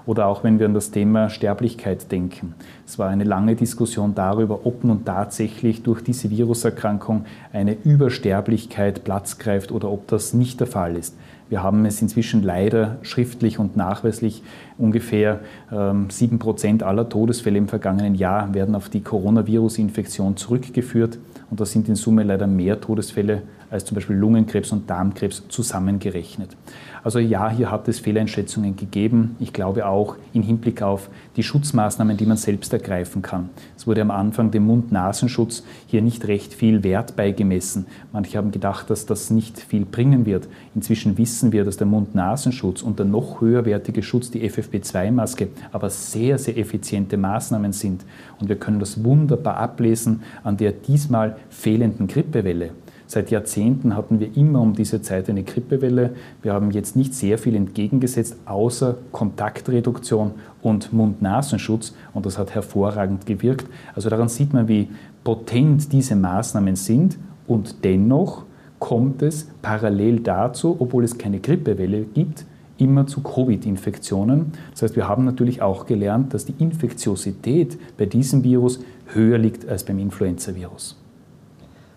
Oder 0.07 0.25
auch 0.25 0.43
wenn 0.43 0.57
wir 0.57 0.65
an 0.65 0.73
das 0.73 0.89
Thema 0.89 1.29
Sterblichkeit 1.29 2.11
denken. 2.11 2.55
Es 2.87 2.97
war 2.97 3.09
eine 3.09 3.25
lange 3.25 3.55
Diskussion 3.55 4.15
darüber, 4.15 4.65
ob 4.65 4.83
nun 4.83 5.05
tatsächlich 5.05 5.83
durch 5.83 6.01
diese 6.01 6.31
Viruserkrankung 6.31 7.25
eine 7.53 7.77
Übersterblichkeit 7.83 9.03
Platz 9.03 9.37
greift 9.37 9.71
oder 9.71 9.91
ob 9.91 10.07
das 10.07 10.33
nicht 10.33 10.59
der 10.59 10.65
Fall 10.65 10.95
ist. 10.95 11.15
Wir 11.49 11.63
haben 11.63 11.83
es 11.85 12.01
inzwischen 12.01 12.43
leider 12.43 12.97
schriftlich 13.01 13.57
und 13.57 13.75
nachweislich 13.75 14.43
ungefähr 14.77 15.39
ähm, 15.71 16.09
sieben 16.11 16.37
Prozent 16.37 16.83
aller 16.83 17.09
Todesfälle 17.09 17.57
im 17.57 17.67
vergangenen 17.67 18.13
Jahr 18.13 18.53
werden 18.53 18.75
auf 18.75 18.89
die 18.89 19.01
Coronavirus-Infektion 19.01 20.37
zurückgeführt. 20.37 21.17
Und 21.49 21.59
das 21.59 21.71
sind 21.71 21.89
in 21.89 21.95
Summe 21.95 22.21
leider 22.21 22.45
mehr 22.45 22.79
Todesfälle 22.79 23.41
als 23.71 23.85
zum 23.85 23.95
Beispiel 23.95 24.15
Lungenkrebs 24.15 24.71
und 24.71 24.89
Darmkrebs 24.89 25.43
zusammengerechnet. 25.49 26.55
Also 27.03 27.19
ja, 27.19 27.49
hier 27.49 27.71
hat 27.71 27.87
es 27.87 27.99
Fehleinschätzungen 27.99 28.75
gegeben. 28.75 29.35
Ich 29.39 29.53
glaube 29.53 29.87
auch 29.87 30.15
im 30.33 30.41
Hinblick 30.41 30.81
auf 30.81 31.09
die 31.35 31.43
Schutzmaßnahmen, 31.43 32.17
die 32.17 32.25
man 32.25 32.37
selbst 32.37 32.73
ergreifen 32.73 33.21
kann. 33.21 33.49
Es 33.77 33.87
wurde 33.87 34.01
am 34.01 34.11
Anfang 34.11 34.51
dem 34.51 34.65
Mund-Nasenschutz 34.65 35.63
hier 35.87 36.01
nicht 36.01 36.27
recht 36.27 36.53
viel 36.53 36.83
Wert 36.83 37.15
beigemessen. 37.15 37.85
Manche 38.11 38.37
haben 38.37 38.51
gedacht, 38.51 38.89
dass 38.89 39.05
das 39.05 39.29
nicht 39.29 39.59
viel 39.59 39.85
bringen 39.85 40.25
wird. 40.25 40.47
Inzwischen 40.75 41.17
wissen 41.17 41.51
wir, 41.51 41.63
dass 41.63 41.77
der 41.77 41.87
Mund-Nasenschutz 41.87 42.81
und 42.81 42.99
der 42.99 43.05
noch 43.05 43.41
höherwertige 43.41 44.03
Schutz, 44.03 44.31
die 44.31 44.49
FFP2-Maske, 44.49 45.47
aber 45.71 45.89
sehr, 45.89 46.37
sehr 46.37 46.57
effiziente 46.57 47.17
Maßnahmen 47.17 47.71
sind. 47.71 48.03
Und 48.39 48.49
wir 48.49 48.57
können 48.57 48.79
das 48.79 49.03
wunderbar 49.03 49.57
ablesen 49.57 50.21
an 50.43 50.57
der 50.57 50.71
diesmal 50.71 51.37
fehlenden 51.49 52.07
Grippewelle. 52.07 52.71
Seit 53.11 53.31
Jahrzehnten 53.31 53.95
hatten 53.95 54.19
wir 54.19 54.37
immer 54.37 54.61
um 54.61 54.75
diese 54.75 55.01
Zeit 55.01 55.31
eine 55.31 55.41
Grippewelle. 55.41 56.11
Wir 56.43 56.53
haben 56.53 56.69
jetzt 56.69 56.95
nicht 56.95 57.15
sehr 57.15 57.39
viel 57.39 57.55
entgegengesetzt, 57.55 58.35
außer 58.45 58.97
Kontaktreduktion 59.11 60.33
und 60.61 60.93
Mund-Nasenschutz. 60.93 61.95
Und 62.13 62.27
das 62.27 62.37
hat 62.37 62.53
hervorragend 62.53 63.25
gewirkt. 63.25 63.65
Also 63.95 64.11
daran 64.11 64.29
sieht 64.29 64.53
man, 64.53 64.67
wie 64.67 64.89
potent 65.23 65.91
diese 65.91 66.15
Maßnahmen 66.15 66.75
sind. 66.75 67.17
Und 67.47 67.83
dennoch 67.83 68.43
kommt 68.77 69.23
es 69.23 69.49
parallel 69.63 70.19
dazu, 70.19 70.75
obwohl 70.77 71.03
es 71.03 71.17
keine 71.17 71.39
Grippewelle 71.39 72.03
gibt, 72.03 72.45
immer 72.77 73.07
zu 73.07 73.21
Covid-Infektionen. 73.21 74.51
Das 74.69 74.83
heißt, 74.83 74.95
wir 74.95 75.07
haben 75.07 75.25
natürlich 75.25 75.63
auch 75.63 75.87
gelernt, 75.87 76.35
dass 76.35 76.45
die 76.45 76.53
Infektiosität 76.59 77.79
bei 77.97 78.05
diesem 78.05 78.43
Virus 78.43 78.81
höher 79.07 79.39
liegt 79.39 79.67
als 79.67 79.83
beim 79.83 79.97
Influenza-Virus. 79.97 80.98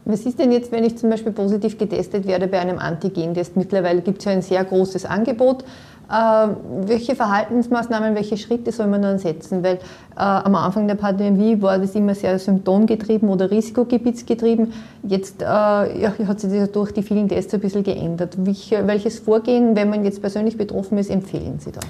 Was 0.04 0.26
ist 0.26 0.38
denn 0.38 0.50
jetzt, 0.50 0.72
wenn 0.72 0.84
ich 0.84 0.98
zum 0.98 1.10
Beispiel 1.10 1.32
positiv 1.32 1.78
getestet 1.78 2.26
werde 2.26 2.48
bei 2.48 2.58
einem 2.58 2.78
Antigentest? 2.78 3.56
Mittlerweile 3.56 4.00
gibt 4.00 4.18
es 4.18 4.24
ja 4.24 4.32
ein 4.32 4.42
sehr 4.42 4.64
großes 4.64 5.04
Angebot. 5.04 5.64
Äh, 6.10 6.48
welche 6.86 7.14
Verhaltensmaßnahmen, 7.14 8.14
welche 8.14 8.36
Schritte 8.36 8.72
soll 8.72 8.88
man 8.88 9.02
dann 9.02 9.18
setzen? 9.18 9.62
Weil 9.62 9.76
äh, 9.76 9.78
am 10.16 10.54
Anfang 10.56 10.88
der 10.88 10.96
Pandemie 10.96 11.62
war 11.62 11.78
das 11.78 11.94
immer 11.94 12.14
sehr 12.14 12.38
symptomgetrieben 12.38 13.28
oder 13.28 13.50
risikogebietsgetrieben. 13.50 14.72
Jetzt 15.04 15.40
äh, 15.40 15.44
ja, 15.44 16.12
hat 16.26 16.40
sich 16.40 16.52
das 16.52 16.72
durch 16.72 16.92
die 16.92 17.02
vielen 17.02 17.28
Tests 17.28 17.54
ein 17.54 17.60
bisschen 17.60 17.84
geändert. 17.84 18.34
Welche, 18.38 18.86
welches 18.86 19.20
Vorgehen, 19.20 19.76
wenn 19.76 19.88
man 19.88 20.04
jetzt 20.04 20.20
persönlich 20.20 20.58
betroffen 20.58 20.98
ist, 20.98 21.10
empfehlen 21.10 21.60
Sie 21.60 21.70
da? 21.70 21.80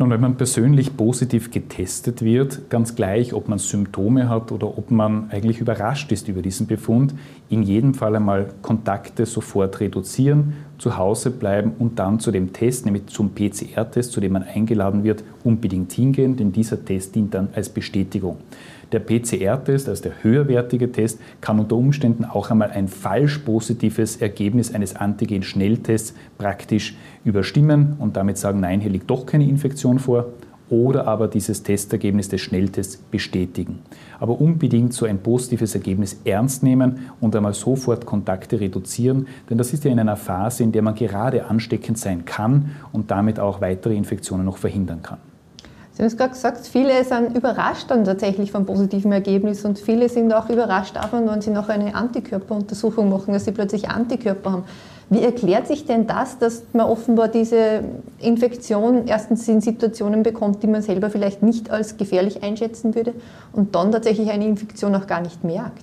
Nun, 0.00 0.10
wenn 0.10 0.20
man 0.20 0.36
persönlich 0.36 0.96
positiv 0.96 1.50
getestet 1.50 2.22
wird, 2.22 2.70
ganz 2.70 2.94
gleich, 2.94 3.34
ob 3.34 3.48
man 3.48 3.58
Symptome 3.58 4.28
hat 4.28 4.52
oder 4.52 4.78
ob 4.78 4.92
man 4.92 5.28
eigentlich 5.32 5.60
überrascht 5.60 6.12
ist 6.12 6.28
über 6.28 6.40
diesen 6.40 6.68
Befund, 6.68 7.14
in 7.48 7.64
jedem 7.64 7.94
Fall 7.94 8.14
einmal 8.14 8.50
Kontakte 8.62 9.26
sofort 9.26 9.80
reduzieren, 9.80 10.52
zu 10.78 10.96
Hause 10.96 11.32
bleiben 11.32 11.72
und 11.80 11.98
dann 11.98 12.20
zu 12.20 12.30
dem 12.30 12.52
Test, 12.52 12.84
nämlich 12.84 13.08
zum 13.08 13.34
PCR-Test, 13.34 14.12
zu 14.12 14.20
dem 14.20 14.34
man 14.34 14.44
eingeladen 14.44 15.02
wird, 15.02 15.24
unbedingt 15.42 15.90
hingehen, 15.90 16.36
denn 16.36 16.52
dieser 16.52 16.84
Test 16.84 17.16
dient 17.16 17.34
dann 17.34 17.48
als 17.52 17.68
Bestätigung. 17.68 18.36
Der 18.92 19.00
PCR-Test, 19.00 19.88
also 19.88 20.02
der 20.02 20.22
höherwertige 20.22 20.90
Test, 20.90 21.20
kann 21.40 21.58
unter 21.58 21.76
Umständen 21.76 22.24
auch 22.24 22.50
einmal 22.50 22.70
ein 22.70 22.88
falsch 22.88 23.38
positives 23.38 24.16
Ergebnis 24.16 24.74
eines 24.74 24.96
Antigen-Schnelltests 24.96 26.14
praktisch 26.38 26.96
überstimmen 27.24 27.96
und 27.98 28.16
damit 28.16 28.38
sagen, 28.38 28.60
nein, 28.60 28.80
hier 28.80 28.90
liegt 28.90 29.10
doch 29.10 29.26
keine 29.26 29.48
Infektion 29.48 29.98
vor 29.98 30.32
oder 30.70 31.06
aber 31.06 31.28
dieses 31.28 31.62
Testergebnis 31.62 32.28
des 32.28 32.40
Schnelltests 32.40 32.96
bestätigen. 32.96 33.80
Aber 34.20 34.40
unbedingt 34.40 34.92
so 34.92 35.06
ein 35.06 35.18
positives 35.18 35.74
Ergebnis 35.74 36.20
ernst 36.24 36.62
nehmen 36.62 37.10
und 37.20 37.34
einmal 37.34 37.54
sofort 37.54 38.06
Kontakte 38.06 38.60
reduzieren, 38.60 39.26
denn 39.48 39.58
das 39.58 39.72
ist 39.72 39.84
ja 39.84 39.90
in 39.90 40.00
einer 40.00 40.16
Phase, 40.16 40.62
in 40.62 40.72
der 40.72 40.82
man 40.82 40.94
gerade 40.94 41.46
ansteckend 41.46 41.98
sein 41.98 42.24
kann 42.24 42.70
und 42.92 43.10
damit 43.10 43.38
auch 43.40 43.60
weitere 43.60 43.96
Infektionen 43.96 44.44
noch 44.44 44.58
verhindern 44.58 45.02
kann. 45.02 45.18
Sie 45.98 46.04
haben 46.04 46.10
es 46.12 46.16
gerade 46.16 46.30
gesagt, 46.30 46.64
viele 46.64 47.02
sind 47.02 47.36
überrascht 47.36 47.90
dann 47.90 48.04
tatsächlich 48.04 48.52
vom 48.52 48.64
positiven 48.64 49.10
Ergebnis 49.10 49.64
und 49.64 49.80
viele 49.80 50.08
sind 50.08 50.32
auch 50.32 50.48
überrascht 50.48 50.94
davon, 50.94 51.28
wenn 51.28 51.40
sie 51.40 51.50
noch 51.50 51.68
eine 51.68 51.92
Antikörperuntersuchung 51.96 53.08
machen, 53.08 53.32
dass 53.32 53.46
sie 53.46 53.50
plötzlich 53.50 53.90
Antikörper 53.90 54.52
haben. 54.52 54.64
Wie 55.10 55.20
erklärt 55.22 55.66
sich 55.66 55.86
denn 55.86 56.06
das, 56.06 56.38
dass 56.38 56.62
man 56.72 56.86
offenbar 56.86 57.26
diese 57.26 57.82
Infektion 58.20 59.08
erstens 59.08 59.48
in 59.48 59.60
Situationen 59.60 60.22
bekommt, 60.22 60.62
die 60.62 60.68
man 60.68 60.82
selber 60.82 61.10
vielleicht 61.10 61.42
nicht 61.42 61.68
als 61.68 61.96
gefährlich 61.96 62.44
einschätzen 62.44 62.94
würde 62.94 63.12
und 63.52 63.74
dann 63.74 63.90
tatsächlich 63.90 64.30
eine 64.30 64.46
Infektion 64.46 64.94
auch 64.94 65.08
gar 65.08 65.20
nicht 65.20 65.42
merkt? 65.42 65.82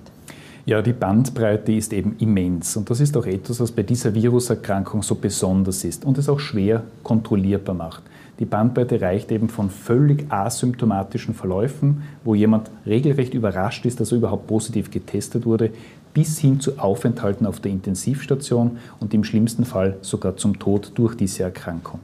Ja, 0.64 0.80
die 0.80 0.94
Bandbreite 0.94 1.72
ist 1.72 1.92
eben 1.92 2.16
immens 2.20 2.74
und 2.78 2.88
das 2.88 3.00
ist 3.00 3.14
auch 3.18 3.26
etwas, 3.26 3.60
was 3.60 3.70
bei 3.70 3.82
dieser 3.82 4.14
Viruserkrankung 4.14 5.02
so 5.02 5.16
besonders 5.16 5.84
ist 5.84 6.06
und 6.06 6.16
es 6.16 6.30
auch 6.30 6.40
schwer 6.40 6.84
kontrollierbar 7.02 7.74
macht. 7.74 8.02
Die 8.38 8.44
Bandbreite 8.44 9.00
reicht 9.00 9.32
eben 9.32 9.48
von 9.48 9.70
völlig 9.70 10.30
asymptomatischen 10.30 11.34
Verläufen, 11.34 12.02
wo 12.22 12.34
jemand 12.34 12.70
regelrecht 12.84 13.32
überrascht 13.32 13.86
ist, 13.86 13.98
dass 13.98 14.12
er 14.12 14.18
überhaupt 14.18 14.46
positiv 14.46 14.90
getestet 14.90 15.46
wurde, 15.46 15.70
bis 16.12 16.38
hin 16.38 16.60
zu 16.60 16.78
Aufenthalten 16.78 17.46
auf 17.46 17.60
der 17.60 17.72
Intensivstation 17.72 18.78
und 19.00 19.12
im 19.14 19.24
schlimmsten 19.24 19.64
Fall 19.64 19.96
sogar 20.00 20.36
zum 20.36 20.58
Tod 20.58 20.92
durch 20.94 21.14
diese 21.14 21.42
Erkrankung. 21.42 22.00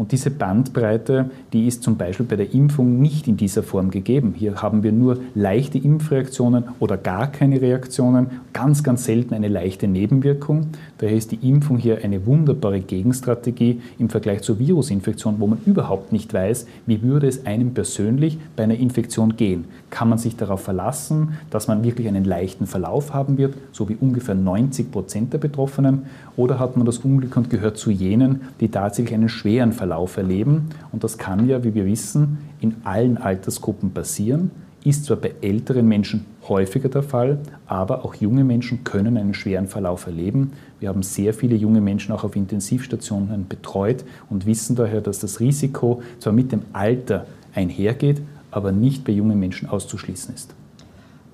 Und 0.00 0.12
diese 0.12 0.30
Bandbreite, 0.30 1.28
die 1.52 1.66
ist 1.66 1.82
zum 1.82 1.98
Beispiel 1.98 2.24
bei 2.24 2.36
der 2.36 2.54
Impfung 2.54 3.00
nicht 3.00 3.28
in 3.28 3.36
dieser 3.36 3.62
Form 3.62 3.90
gegeben. 3.90 4.32
Hier 4.34 4.62
haben 4.62 4.82
wir 4.82 4.92
nur 4.92 5.18
leichte 5.34 5.76
Impfreaktionen 5.76 6.64
oder 6.78 6.96
gar 6.96 7.26
keine 7.26 7.60
Reaktionen, 7.60 8.28
ganz, 8.54 8.82
ganz 8.82 9.04
selten 9.04 9.34
eine 9.34 9.48
leichte 9.48 9.88
Nebenwirkung. 9.88 10.68
Daher 10.96 11.18
ist 11.18 11.32
die 11.32 11.46
Impfung 11.46 11.76
hier 11.76 12.02
eine 12.02 12.24
wunderbare 12.24 12.80
Gegenstrategie 12.80 13.82
im 13.98 14.08
Vergleich 14.08 14.40
zur 14.40 14.58
Virusinfektion, 14.58 15.34
wo 15.38 15.46
man 15.46 15.58
überhaupt 15.66 16.12
nicht 16.12 16.32
weiß, 16.32 16.66
wie 16.86 17.02
würde 17.02 17.26
es 17.26 17.44
einem 17.44 17.74
persönlich 17.74 18.38
bei 18.56 18.62
einer 18.62 18.76
Infektion 18.76 19.36
gehen. 19.36 19.66
Kann 19.90 20.08
man 20.08 20.16
sich 20.16 20.34
darauf 20.34 20.62
verlassen, 20.62 21.34
dass 21.50 21.68
man 21.68 21.84
wirklich 21.84 22.08
einen 22.08 22.24
leichten 22.24 22.66
Verlauf 22.66 23.12
haben 23.12 23.36
wird, 23.36 23.52
so 23.72 23.90
wie 23.90 23.98
ungefähr 24.00 24.34
90 24.34 24.90
Prozent 24.90 25.34
der 25.34 25.38
Betroffenen, 25.38 26.06
oder 26.40 26.58
hat 26.58 26.76
man 26.76 26.86
das 26.86 26.98
Unglück 26.98 27.36
und 27.36 27.50
gehört 27.50 27.76
zu 27.76 27.90
jenen, 27.90 28.40
die 28.60 28.68
tatsächlich 28.68 29.14
einen 29.14 29.28
schweren 29.28 29.72
Verlauf 29.72 30.16
erleben? 30.16 30.70
Und 30.90 31.04
das 31.04 31.18
kann 31.18 31.46
ja, 31.46 31.62
wie 31.64 31.74
wir 31.74 31.84
wissen, 31.84 32.38
in 32.60 32.76
allen 32.84 33.18
Altersgruppen 33.18 33.92
passieren 33.92 34.50
ist 34.84 35.04
zwar 35.04 35.18
bei 35.18 35.34
älteren 35.42 35.86
Menschen 35.86 36.24
häufiger 36.48 36.88
der 36.88 37.02
Fall, 37.02 37.38
aber 37.66 38.04
auch 38.04 38.14
junge 38.14 38.44
Menschen 38.44 38.82
können 38.82 39.16
einen 39.16 39.34
schweren 39.34 39.66
Verlauf 39.66 40.06
erleben. 40.06 40.52
Wir 40.78 40.88
haben 40.88 41.02
sehr 41.02 41.34
viele 41.34 41.54
junge 41.54 41.80
Menschen 41.80 42.12
auch 42.12 42.24
auf 42.24 42.34
Intensivstationen 42.34 43.46
betreut 43.46 44.04
und 44.30 44.46
wissen 44.46 44.76
daher, 44.76 45.00
dass 45.00 45.18
das 45.18 45.40
Risiko 45.40 46.02
zwar 46.18 46.32
mit 46.32 46.50
dem 46.52 46.62
Alter 46.72 47.26
einhergeht, 47.54 48.22
aber 48.50 48.72
nicht 48.72 49.04
bei 49.04 49.12
jungen 49.12 49.38
Menschen 49.38 49.68
auszuschließen 49.68 50.34
ist. 50.34 50.54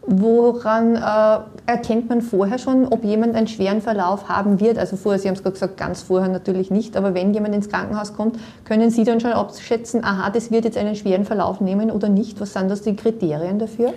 Woran 0.09 0.95
äh, 0.95 1.71
erkennt 1.71 2.09
man 2.09 2.23
vorher 2.23 2.59
schon, 2.59 2.87
ob 2.87 3.03
jemand 3.03 3.35
einen 3.35 3.49
schweren 3.49 3.81
Verlauf 3.81 4.29
haben 4.29 4.61
wird? 4.61 4.79
Also 4.79 4.97
vorher, 4.97 5.19
Sie 5.19 5.27
haben 5.27 5.35
es 5.35 5.43
gerade 5.43 5.55
gesagt, 5.55 5.77
ganz 5.77 6.03
vorher 6.03 6.29
natürlich 6.29 6.71
nicht, 6.71 6.97
aber 6.97 7.13
wenn 7.13 7.35
jemand 7.35 7.57
ins 7.57 7.69
Krankenhaus 7.69 8.15
kommt, 8.15 8.39
können 8.65 8.91
Sie 8.91 9.03
dann 9.03 9.19
schon 9.19 9.33
abschätzen, 9.33 10.05
aha, 10.05 10.31
das 10.31 10.53
wird 10.53 10.65
jetzt 10.65 10.79
einen 10.79 10.95
schweren 10.95 11.25
Verlauf 11.25 11.61
nehmen 11.61 11.91
oder 11.91 12.09
nicht? 12.09 12.41
Was 12.41 12.53
sind 12.53 12.71
das 12.71 12.83
die 12.83 12.95
Kriterien 12.95 13.59
dafür? 13.59 13.95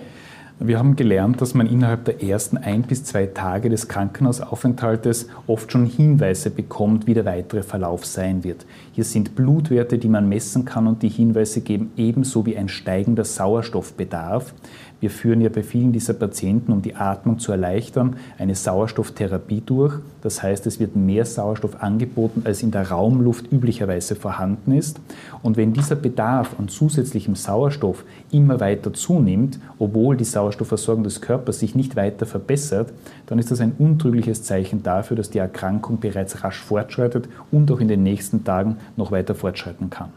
Wir 0.62 0.78
haben 0.78 0.94
gelernt, 0.94 1.40
dass 1.40 1.54
man 1.54 1.66
innerhalb 1.66 2.04
der 2.04 2.22
ersten 2.22 2.58
ein 2.58 2.82
bis 2.82 3.02
zwei 3.02 3.24
Tage 3.24 3.70
des 3.70 3.88
Krankenhausaufenthaltes 3.88 5.28
oft 5.46 5.72
schon 5.72 5.86
Hinweise 5.86 6.50
bekommt, 6.50 7.06
wie 7.06 7.14
der 7.14 7.24
weitere 7.24 7.62
Verlauf 7.62 8.04
sein 8.04 8.44
wird. 8.44 8.66
Hier 8.92 9.04
sind 9.04 9.34
Blutwerte, 9.34 9.96
die 9.96 10.10
man 10.10 10.28
messen 10.28 10.66
kann 10.66 10.86
und 10.86 11.02
die 11.02 11.08
Hinweise 11.08 11.62
geben, 11.62 11.92
ebenso 11.96 12.44
wie 12.44 12.58
ein 12.58 12.68
steigender 12.68 13.24
Sauerstoffbedarf. 13.24 14.52
Wir 15.00 15.10
führen 15.10 15.40
ja 15.40 15.48
bei 15.48 15.62
vielen 15.62 15.92
dieser 15.92 16.12
Patienten, 16.12 16.72
um 16.72 16.82
die 16.82 16.94
Atmung 16.94 17.38
zu 17.38 17.52
erleichtern, 17.52 18.16
eine 18.36 18.54
Sauerstofftherapie 18.54 19.62
durch. 19.64 19.94
Das 20.20 20.42
heißt, 20.42 20.66
es 20.66 20.78
wird 20.78 20.94
mehr 20.94 21.24
Sauerstoff 21.24 21.82
angeboten, 21.82 22.42
als 22.44 22.62
in 22.62 22.70
der 22.70 22.90
Raumluft 22.90 23.50
üblicherweise 23.50 24.14
vorhanden 24.14 24.72
ist. 24.72 25.00
Und 25.42 25.56
wenn 25.56 25.72
dieser 25.72 25.96
Bedarf 25.96 26.54
an 26.58 26.68
zusätzlichem 26.68 27.34
Sauerstoff 27.34 28.04
immer 28.30 28.60
weiter 28.60 28.92
zunimmt, 28.92 29.58
obwohl 29.78 30.18
die 30.18 30.24
Sauerstoffversorgung 30.24 31.02
des 31.02 31.22
Körpers 31.22 31.60
sich 31.60 31.74
nicht 31.74 31.96
weiter 31.96 32.26
verbessert, 32.26 32.92
dann 33.26 33.38
ist 33.38 33.50
das 33.50 33.60
ein 33.60 33.72
untrügliches 33.78 34.42
Zeichen 34.42 34.82
dafür, 34.82 35.16
dass 35.16 35.30
die 35.30 35.38
Erkrankung 35.38 35.98
bereits 35.98 36.44
rasch 36.44 36.60
fortschreitet 36.60 37.26
und 37.50 37.72
auch 37.72 37.80
in 37.80 37.88
den 37.88 38.02
nächsten 38.02 38.44
Tagen 38.44 38.76
noch 38.96 39.10
weiter 39.10 39.34
fortschreiten 39.34 39.88
kann. 39.88 40.10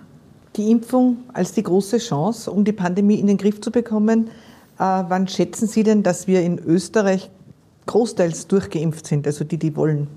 Die 0.58 0.70
Impfung 0.70 1.18
als 1.32 1.54
die 1.54 1.64
große 1.64 1.98
Chance, 1.98 2.52
um 2.52 2.64
die 2.64 2.74
Pandemie 2.74 3.16
in 3.16 3.28
den 3.28 3.38
Griff 3.38 3.62
zu 3.62 3.72
bekommen, 3.72 4.30
wann 4.78 5.28
schätzen 5.28 5.68
Sie 5.68 5.84
denn, 5.84 6.04
dass 6.04 6.28
wir 6.28 6.42
in 6.42 6.60
Österreich 6.60 7.30
großteils 7.86 8.48
durchgeimpft 8.48 9.08
sind, 9.08 9.28
also 9.28 9.44
die, 9.44 9.58
die 9.58 9.76
wollen? 9.76 10.08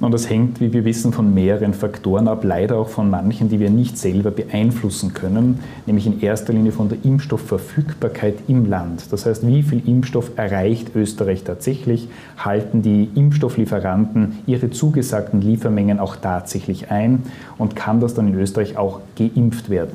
Und 0.00 0.12
das 0.12 0.30
hängt, 0.30 0.60
wie 0.60 0.72
wir 0.72 0.84
wissen, 0.84 1.12
von 1.12 1.34
mehreren 1.34 1.74
Faktoren 1.74 2.26
ab, 2.26 2.44
leider 2.44 2.78
auch 2.78 2.88
von 2.88 3.10
manchen, 3.10 3.48
die 3.48 3.60
wir 3.60 3.68
nicht 3.68 3.98
selber 3.98 4.30
beeinflussen 4.30 5.12
können, 5.12 5.60
nämlich 5.86 6.06
in 6.06 6.20
erster 6.20 6.52
Linie 6.52 6.72
von 6.72 6.88
der 6.88 6.98
Impfstoffverfügbarkeit 7.04 8.36
im 8.48 8.66
Land. 8.66 9.12
Das 9.12 9.26
heißt, 9.26 9.46
wie 9.46 9.62
viel 9.62 9.86
Impfstoff 9.86 10.30
erreicht 10.36 10.96
Österreich 10.96 11.44
tatsächlich? 11.44 12.08
Halten 12.38 12.82
die 12.82 13.10
Impfstofflieferanten 13.14 14.38
ihre 14.46 14.70
zugesagten 14.70 15.42
Liefermengen 15.42 16.00
auch 16.00 16.16
tatsächlich 16.16 16.90
ein? 16.90 17.24
Und 17.58 17.76
kann 17.76 18.00
das 18.00 18.14
dann 18.14 18.28
in 18.28 18.34
Österreich 18.34 18.78
auch 18.78 19.00
geimpft 19.16 19.68
werden? 19.68 19.92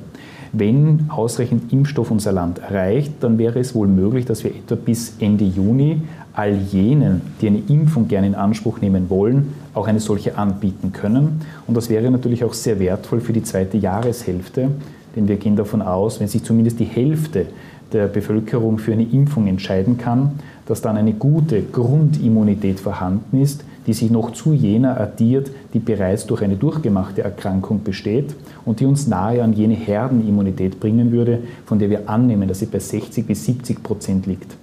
Wenn 0.60 1.06
ausreichend 1.10 1.72
Impfstoff 1.72 2.10
unser 2.10 2.32
Land 2.32 2.58
erreicht, 2.58 3.12
dann 3.20 3.38
wäre 3.38 3.60
es 3.60 3.76
wohl 3.76 3.88
möglich, 3.88 4.26
dass 4.26 4.44
wir 4.44 4.52
etwa 4.52 4.74
bis 4.74 5.14
Ende 5.20 5.46
Juni 5.46 6.02
all 6.34 6.56
jenen, 6.56 7.22
die 7.40 7.48
eine 7.48 7.62
Impfung 7.68 8.08
gerne 8.08 8.28
in 8.28 8.36
Anspruch 8.36 8.82
nehmen 8.82 9.10
wollen, 9.10 9.54
auch 9.76 9.88
eine 9.88 10.00
solche 10.00 10.36
anbieten 10.36 10.94
können. 10.94 11.42
Und 11.68 11.78
das 11.78 11.90
wäre 11.90 12.10
natürlich 12.10 12.44
auch 12.44 12.54
sehr 12.54 12.80
wertvoll 12.80 13.20
für 13.20 13.34
die 13.34 13.44
zweite 13.44 13.78
Jahreshälfte, 13.78 14.70
denn 15.16 15.28
wir 15.28 15.36
gehen 15.36 15.56
davon 15.56 15.84
aus, 15.84 16.20
wenn 16.20 16.28
sich 16.28 16.44
zumindest 16.44 16.80
die 16.80 16.86
Hälfte 16.86 17.46
der 17.94 18.08
Bevölkerung 18.08 18.80
für 18.80 18.94
eine 18.94 19.04
Impfung 19.04 19.48
entscheiden 19.48 19.98
kann, 19.98 20.40
dass 20.66 20.82
dann 20.82 20.98
eine 20.98 21.14
gute 21.14 21.62
Grundimmunität 21.62 22.80
vorhanden 22.80 23.42
ist, 23.42 23.64
die 23.88 23.94
sich 23.94 24.12
noch 24.12 24.34
zu 24.34 24.54
jener 24.54 25.00
addiert, 25.00 25.50
die 25.74 25.80
bereits 25.80 26.28
durch 26.28 26.42
eine 26.42 26.58
durchgemachte 26.58 27.24
Erkrankung 27.24 27.84
besteht 27.84 28.36
und 28.66 28.82
die 28.82 28.86
uns 28.86 29.08
nahe 29.08 29.42
an 29.42 29.54
jene 29.54 29.76
Herdenimmunität 29.76 30.80
bringen 30.80 31.12
würde, 31.12 31.40
von 31.66 31.80
der 31.80 31.90
wir 31.90 32.10
annehmen, 32.10 32.48
dass 32.48 32.60
sie 32.60 32.66
bei 32.66 32.80
60 32.80 33.26
bis 33.26 33.46
70 33.46 33.82
Prozent 33.82 34.26
liegt. 34.26 34.56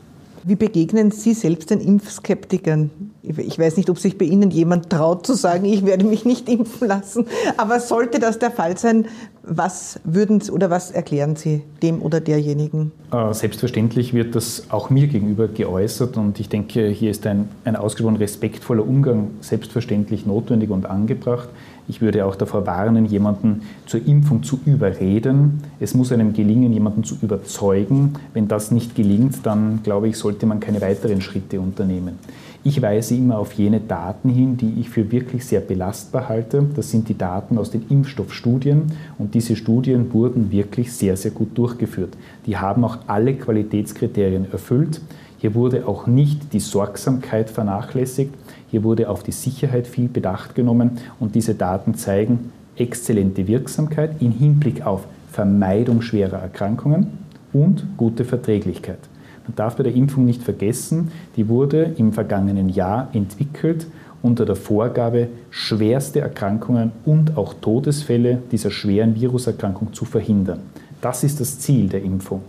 Wie 0.45 0.57
begegnen 0.57 1.11
Sie 1.11 1.33
selbst 1.33 1.71
den 1.71 1.81
Impfskeptikern? 1.81 2.91
Ich 3.27 3.59
weiß 3.59 3.79
nicht, 3.79 3.89
ob 3.89 3.99
sich 3.99 4.19
bei 4.19 4.27
Ihnen 4.27 4.51
jemand 4.51 4.91
traut 4.91 5.27
zu 5.27 5.35
sagen, 5.35 5.65
ich 5.65 5.87
werde 5.87 6.05
mich 6.05 6.27
nicht 6.27 6.47
impfen 6.49 6.89
lassen. 6.89 7.27
Aber 7.57 7.81
sollte 7.81 8.19
das 8.19 8.39
der 8.39 8.51
Fall 8.51 8.77
sein, 8.77 9.07
was 9.43 9.99
würden 10.05 10.41
Sie 10.41 10.51
oder 10.51 10.69
was 10.69 10.91
erklären 10.91 11.35
Sie 11.35 11.63
dem 11.83 12.03
oder 12.03 12.21
derjenigen? 12.21 12.93
Äh, 13.13 13.33
selbstverständlich 13.33 14.13
wird 14.13 14.35
das 14.35 14.65
auch 14.69 14.91
mir 14.91 15.07
gegenüber 15.07 15.49
geäußert 15.49 16.17
und 16.17 16.39
ich 16.39 16.49
denke, 16.49 16.89
hier 16.89 17.11
ist 17.11 17.27
ein, 17.27 17.49
ein 17.65 17.77
ausgesprochen 17.77 18.17
respektvoller 18.17 18.87
Umgang 18.87 19.31
selbstverständlich 19.41 20.27
notwendig 20.27 20.71
und 20.71 20.87
angebracht. 20.87 21.49
Ich 21.87 22.01
würde 22.01 22.25
auch 22.25 22.37
davor 22.37 22.67
warnen, 22.67 23.05
jemanden 23.05 23.63
zur 23.87 24.07
Impfung 24.07 24.43
zu 24.43 24.59
überreden. 24.65 25.63
Es 25.81 25.95
muss 25.95 26.13
einem 26.13 26.33
gelingen, 26.33 26.73
jemanden 26.73 27.05
zu 27.05 27.17
überzeugen. 27.21 28.15
Wenn 28.33 28.49
das 28.49 28.71
nicht 28.71 28.95
gelingt, 28.95 29.45
dann 29.45 29.81
glaube 29.83 30.09
ich, 30.09 30.17
sollte 30.17 30.47
man 30.47 30.61
keine 30.61 30.81
weiteren 30.81 31.21
Schritte 31.21 31.61
unternehmen. 31.61 32.19
Ich 32.67 32.81
weise 32.81 33.15
immer 33.15 33.39
auf 33.39 33.53
jene 33.53 33.79
Daten 33.79 34.31
hin, 34.31 34.57
die 34.57 34.81
ich 34.81 34.89
für 34.89 35.13
wirklich 35.13 35.45
sehr 35.45 35.61
belastbar 35.61 36.31
halte. 36.31 36.67
Das 36.75 36.91
sind 36.91 37.11
die 37.11 37.19
Daten 37.19 37.59
aus 37.59 37.71
den 37.71 37.85
Impfstoffstudien 37.91 38.91
und 39.19 39.35
diese 39.35 39.55
Studien 39.55 40.11
wurden 40.15 40.51
wirklich 40.51 40.91
sehr, 40.91 41.19
sehr 41.19 41.31
gut 41.31 41.59
durchgeführt. 41.59 42.17
Die 42.47 42.57
haben 42.57 42.83
auch 42.83 42.97
alle 43.07 43.35
Qualitätskriterien 43.35 44.51
erfüllt. 44.51 45.03
Hier 45.37 45.55
wurde 45.55 45.87
auch 45.87 46.07
nicht 46.07 46.55
die 46.55 46.61
Sorgsamkeit 46.61 47.51
vernachlässigt. 47.51 48.33
Hier 48.71 48.83
wurde 48.83 49.11
auf 49.11 49.23
die 49.23 49.33
Sicherheit 49.33 49.87
viel 49.87 50.09
Bedacht 50.09 50.55
genommen 50.55 50.93
und 51.21 51.35
diese 51.35 51.55
Daten 51.55 51.95
zeigen 51.97 52.51
exzellente 52.77 53.47
Wirksamkeit 53.47 54.23
im 54.23 54.33
Hinblick 54.33 54.87
auf 54.87 55.07
Vermeidung 55.31 56.01
schwerer 56.01 56.39
Erkrankungen 56.39 57.09
und 57.53 57.87
gute 57.99 58.25
Verträglichkeit. 58.25 59.01
Man 59.47 59.57
darf 59.57 59.77
bei 59.77 59.83
der 59.83 59.95
Impfung 59.95 60.25
nicht 60.25 60.43
vergessen, 60.43 61.11
die 61.37 61.49
wurde 61.49 61.93
im 61.97 62.13
vergangenen 62.13 62.69
Jahr 62.69 63.09
entwickelt 63.13 63.87
unter 64.23 64.47
der 64.47 64.57
Vorgabe, 64.57 65.29
schwerste 65.51 66.21
Erkrankungen 66.21 66.93
und 67.05 67.37
auch 67.37 67.53
Todesfälle 67.53 68.41
dieser 68.51 68.71
schweren 68.71 69.15
Viruserkrankung 69.15 69.93
zu 69.93 70.07
verhindern. 70.07 70.61
Das 71.03 71.25
ist 71.25 71.41
das 71.41 71.59
Ziel 71.59 71.91
der 71.91 72.03
Impfung. 72.03 72.41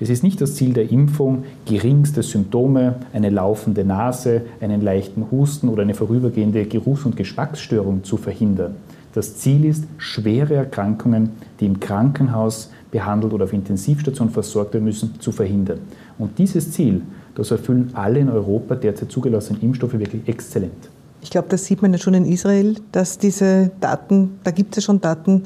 Es 0.00 0.10
ist 0.10 0.24
nicht 0.24 0.40
das 0.40 0.56
Ziel 0.56 0.72
der 0.72 0.90
Impfung, 0.90 1.44
geringste 1.66 2.24
Symptome, 2.24 2.96
eine 3.12 3.30
laufende 3.30 3.84
Nase, 3.84 4.42
einen 4.60 4.80
leichten 4.80 5.26
Husten 5.30 5.68
oder 5.68 5.82
eine 5.82 5.94
vorübergehende 5.94 6.64
Geruchs- 6.64 7.04
und 7.04 7.16
Geschmacksstörung 7.16 8.02
zu 8.02 8.16
verhindern. 8.16 8.74
Das 9.12 9.36
Ziel 9.36 9.64
ist, 9.64 9.84
schwere 9.98 10.54
Erkrankungen, 10.54 11.30
die 11.60 11.66
im 11.66 11.78
Krankenhaus 11.78 12.70
behandelt 12.90 13.32
oder 13.32 13.44
auf 13.44 13.52
Intensivstation 13.52 14.30
versorgt 14.30 14.74
werden 14.74 14.84
müssen, 14.84 15.20
zu 15.20 15.32
verhindern. 15.32 15.78
Und 16.18 16.38
dieses 16.38 16.72
Ziel, 16.72 17.02
das 17.34 17.50
erfüllen 17.50 17.90
alle 17.94 18.18
in 18.18 18.28
Europa 18.28 18.74
derzeit 18.74 19.10
zugelassenen 19.10 19.62
Impfstoffe 19.62 19.92
wirklich 19.92 20.26
exzellent. 20.26 20.90
Ich 21.22 21.30
glaube, 21.30 21.48
das 21.48 21.64
sieht 21.64 21.82
man 21.82 21.92
ja 21.92 21.98
schon 21.98 22.14
in 22.14 22.24
Israel, 22.24 22.76
dass 22.92 23.18
diese 23.18 23.70
Daten, 23.80 24.38
da 24.42 24.50
gibt 24.50 24.76
es 24.76 24.82
ja 24.82 24.86
schon 24.86 25.00
Daten. 25.00 25.42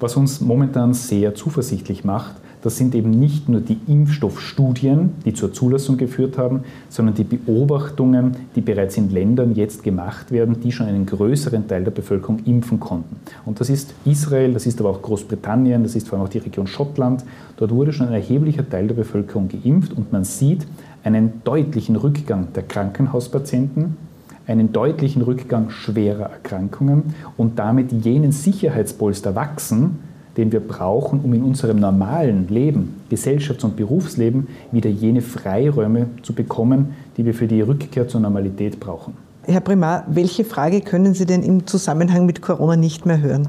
Was 0.00 0.16
uns 0.16 0.40
momentan 0.40 0.94
sehr 0.94 1.34
zuversichtlich 1.34 2.04
macht, 2.04 2.36
das 2.62 2.76
sind 2.76 2.94
eben 2.94 3.10
nicht 3.10 3.48
nur 3.48 3.60
die 3.60 3.78
Impfstoffstudien, 3.86 5.10
die 5.24 5.34
zur 5.34 5.52
Zulassung 5.52 5.96
geführt 5.96 6.38
haben, 6.38 6.64
sondern 6.88 7.14
die 7.14 7.24
Beobachtungen, 7.24 8.36
die 8.56 8.60
bereits 8.60 8.96
in 8.96 9.10
Ländern 9.10 9.54
jetzt 9.54 9.82
gemacht 9.82 10.32
werden, 10.32 10.60
die 10.60 10.72
schon 10.72 10.86
einen 10.86 11.06
größeren 11.06 11.68
Teil 11.68 11.84
der 11.84 11.92
Bevölkerung 11.92 12.40
impfen 12.44 12.80
konnten. 12.80 13.16
Und 13.44 13.60
das 13.60 13.70
ist 13.70 13.94
Israel, 14.04 14.52
das 14.52 14.66
ist 14.66 14.80
aber 14.80 14.90
auch 14.90 15.02
Großbritannien, 15.02 15.82
das 15.82 15.94
ist 15.94 16.08
vor 16.08 16.18
allem 16.18 16.26
auch 16.26 16.30
die 16.30 16.38
Region 16.38 16.66
Schottland. 16.66 17.24
Dort 17.56 17.70
wurde 17.70 17.92
schon 17.92 18.08
ein 18.08 18.14
erheblicher 18.14 18.68
Teil 18.68 18.88
der 18.88 18.94
Bevölkerung 18.94 19.48
geimpft 19.48 19.92
und 19.92 20.12
man 20.12 20.24
sieht 20.24 20.66
einen 21.04 21.42
deutlichen 21.44 21.96
Rückgang 21.96 22.48
der 22.54 22.64
Krankenhauspatienten, 22.64 23.96
einen 24.46 24.72
deutlichen 24.72 25.22
Rückgang 25.22 25.70
schwerer 25.70 26.30
Erkrankungen 26.30 27.14
und 27.36 27.58
damit 27.58 27.92
jenen 27.92 28.32
Sicherheitspolster 28.32 29.34
wachsen, 29.34 29.98
den 30.38 30.52
wir 30.52 30.60
brauchen, 30.60 31.20
um 31.20 31.34
in 31.34 31.42
unserem 31.42 31.78
normalen 31.78 32.48
Leben, 32.48 32.94
Gesellschafts- 33.10 33.64
und 33.64 33.76
Berufsleben 33.76 34.46
wieder 34.72 34.88
jene 34.88 35.20
Freiräume 35.20 36.06
zu 36.22 36.32
bekommen, 36.32 36.94
die 37.16 37.26
wir 37.26 37.34
für 37.34 37.48
die 37.48 37.60
Rückkehr 37.60 38.08
zur 38.08 38.20
Normalität 38.20 38.80
brauchen. 38.80 39.14
Herr 39.42 39.60
Primar, 39.60 40.04
welche 40.08 40.44
Frage 40.44 40.80
können 40.80 41.14
Sie 41.14 41.26
denn 41.26 41.42
im 41.42 41.66
Zusammenhang 41.66 42.24
mit 42.24 42.40
Corona 42.40 42.76
nicht 42.76 43.04
mehr 43.04 43.20
hören? 43.20 43.48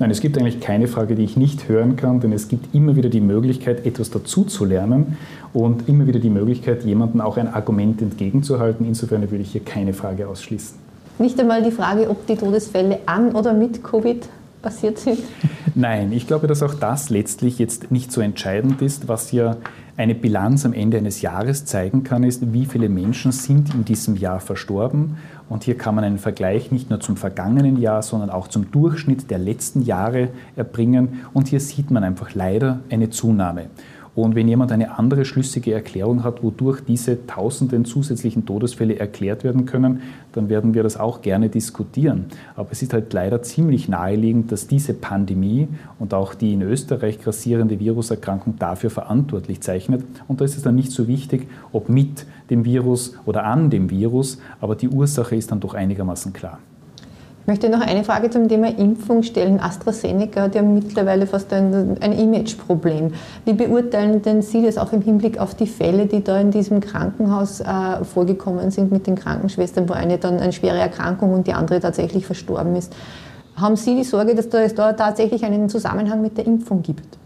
Nein, 0.00 0.10
es 0.10 0.20
gibt 0.20 0.38
eigentlich 0.38 0.60
keine 0.60 0.86
Frage, 0.86 1.16
die 1.16 1.24
ich 1.24 1.36
nicht 1.36 1.68
hören 1.68 1.96
kann, 1.96 2.20
denn 2.20 2.32
es 2.32 2.48
gibt 2.48 2.72
immer 2.74 2.94
wieder 2.94 3.08
die 3.08 3.20
Möglichkeit, 3.20 3.84
etwas 3.84 4.10
dazu 4.10 4.44
zu 4.44 4.64
lernen 4.64 5.16
und 5.52 5.88
immer 5.88 6.06
wieder 6.06 6.20
die 6.20 6.30
Möglichkeit, 6.30 6.84
jemandem 6.84 7.20
auch 7.20 7.36
ein 7.36 7.48
Argument 7.48 8.00
entgegenzuhalten. 8.00 8.86
Insofern 8.86 9.22
würde 9.22 9.42
ich 9.42 9.52
hier 9.52 9.64
keine 9.64 9.94
Frage 9.94 10.28
ausschließen. 10.28 10.78
Nicht 11.18 11.40
einmal 11.40 11.64
die 11.64 11.72
Frage, 11.72 12.08
ob 12.10 12.26
die 12.26 12.36
Todesfälle 12.36 13.00
an 13.06 13.32
oder 13.32 13.52
mit 13.52 13.82
Covid 13.82 14.28
passiert 14.62 14.98
sind? 14.98 15.18
Nein, 15.74 16.12
ich 16.12 16.26
glaube, 16.26 16.46
dass 16.46 16.62
auch 16.62 16.74
das 16.74 17.10
letztlich 17.10 17.58
jetzt 17.58 17.90
nicht 17.90 18.12
so 18.12 18.20
entscheidend 18.20 18.82
ist. 18.82 19.08
Was 19.08 19.32
ja 19.32 19.56
eine 19.96 20.14
Bilanz 20.14 20.64
am 20.64 20.72
Ende 20.72 20.96
eines 20.96 21.22
Jahres 21.22 21.64
zeigen 21.64 22.04
kann, 22.04 22.22
ist, 22.22 22.52
wie 22.52 22.66
viele 22.66 22.88
Menschen 22.88 23.32
sind 23.32 23.74
in 23.74 23.84
diesem 23.84 24.16
Jahr 24.16 24.40
verstorben. 24.40 25.18
Und 25.48 25.64
hier 25.64 25.76
kann 25.76 25.94
man 25.94 26.04
einen 26.04 26.18
Vergleich 26.18 26.70
nicht 26.70 26.90
nur 26.90 27.00
zum 27.00 27.16
vergangenen 27.16 27.80
Jahr, 27.80 28.02
sondern 28.02 28.30
auch 28.30 28.48
zum 28.48 28.70
Durchschnitt 28.70 29.30
der 29.30 29.38
letzten 29.38 29.82
Jahre 29.82 30.28
erbringen. 30.56 31.20
Und 31.32 31.48
hier 31.48 31.60
sieht 31.60 31.90
man 31.90 32.04
einfach 32.04 32.34
leider 32.34 32.80
eine 32.90 33.10
Zunahme. 33.10 33.66
Und 34.14 34.34
wenn 34.34 34.48
jemand 34.48 34.72
eine 34.72 34.98
andere 34.98 35.24
schlüssige 35.24 35.72
Erklärung 35.72 36.24
hat, 36.24 36.42
wodurch 36.42 36.80
diese 36.80 37.26
tausenden 37.26 37.84
zusätzlichen 37.84 38.46
Todesfälle 38.46 38.98
erklärt 38.98 39.44
werden 39.44 39.66
können, 39.66 40.00
dann 40.32 40.48
werden 40.48 40.74
wir 40.74 40.82
das 40.82 40.96
auch 40.96 41.22
gerne 41.22 41.48
diskutieren. 41.48 42.26
Aber 42.56 42.68
es 42.72 42.82
ist 42.82 42.92
halt 42.92 43.12
leider 43.12 43.42
ziemlich 43.42 43.88
naheliegend, 43.88 44.50
dass 44.52 44.66
diese 44.66 44.94
Pandemie 44.94 45.68
und 45.98 46.14
auch 46.14 46.34
die 46.34 46.52
in 46.52 46.62
Österreich 46.62 47.20
grassierende 47.20 47.78
Viruserkrankung 47.78 48.56
dafür 48.58 48.90
verantwortlich 48.90 49.60
zeichnet. 49.60 50.04
Und 50.26 50.40
da 50.40 50.44
ist 50.44 50.56
es 50.56 50.62
dann 50.62 50.74
nicht 50.74 50.92
so 50.92 51.06
wichtig, 51.08 51.48
ob 51.72 51.88
mit 51.88 52.26
dem 52.50 52.64
Virus 52.64 53.14
oder 53.26 53.44
an 53.44 53.70
dem 53.70 53.90
Virus, 53.90 54.38
aber 54.60 54.74
die 54.74 54.88
Ursache 54.88 55.36
ist 55.36 55.50
dann 55.50 55.60
doch 55.60 55.74
einigermaßen 55.74 56.32
klar. 56.32 56.58
Ich 57.48 57.50
möchte 57.50 57.70
noch 57.70 57.80
eine 57.80 58.04
Frage 58.04 58.28
zum 58.28 58.46
Thema 58.46 58.68
Impfung 58.68 59.22
stellen. 59.22 59.58
AstraZeneca 59.58 60.42
hat 60.42 60.54
ja 60.54 60.60
mittlerweile 60.60 61.26
fast 61.26 61.50
ein, 61.54 61.96
ein 61.98 62.12
Imageproblem. 62.12 63.14
Wie 63.46 63.54
beurteilen 63.54 64.20
denn 64.20 64.42
Sie 64.42 64.62
das 64.62 64.76
auch 64.76 64.92
im 64.92 65.00
Hinblick 65.00 65.38
auf 65.38 65.54
die 65.54 65.66
Fälle, 65.66 66.04
die 66.04 66.22
da 66.22 66.38
in 66.38 66.50
diesem 66.50 66.80
Krankenhaus 66.80 67.60
äh, 67.60 68.04
vorgekommen 68.04 68.70
sind 68.70 68.92
mit 68.92 69.06
den 69.06 69.14
Krankenschwestern, 69.14 69.88
wo 69.88 69.94
eine 69.94 70.18
dann 70.18 70.40
eine 70.40 70.52
schwere 70.52 70.76
Erkrankung 70.76 71.32
und 71.32 71.46
die 71.46 71.54
andere 71.54 71.80
tatsächlich 71.80 72.26
verstorben 72.26 72.76
ist? 72.76 72.94
Haben 73.56 73.76
Sie 73.76 73.96
die 73.96 74.04
Sorge, 74.04 74.34
dass 74.34 74.50
da 74.50 74.60
es 74.60 74.74
da 74.74 74.92
tatsächlich 74.92 75.42
einen 75.42 75.70
Zusammenhang 75.70 76.20
mit 76.20 76.36
der 76.36 76.46
Impfung 76.46 76.82
gibt? 76.82 77.16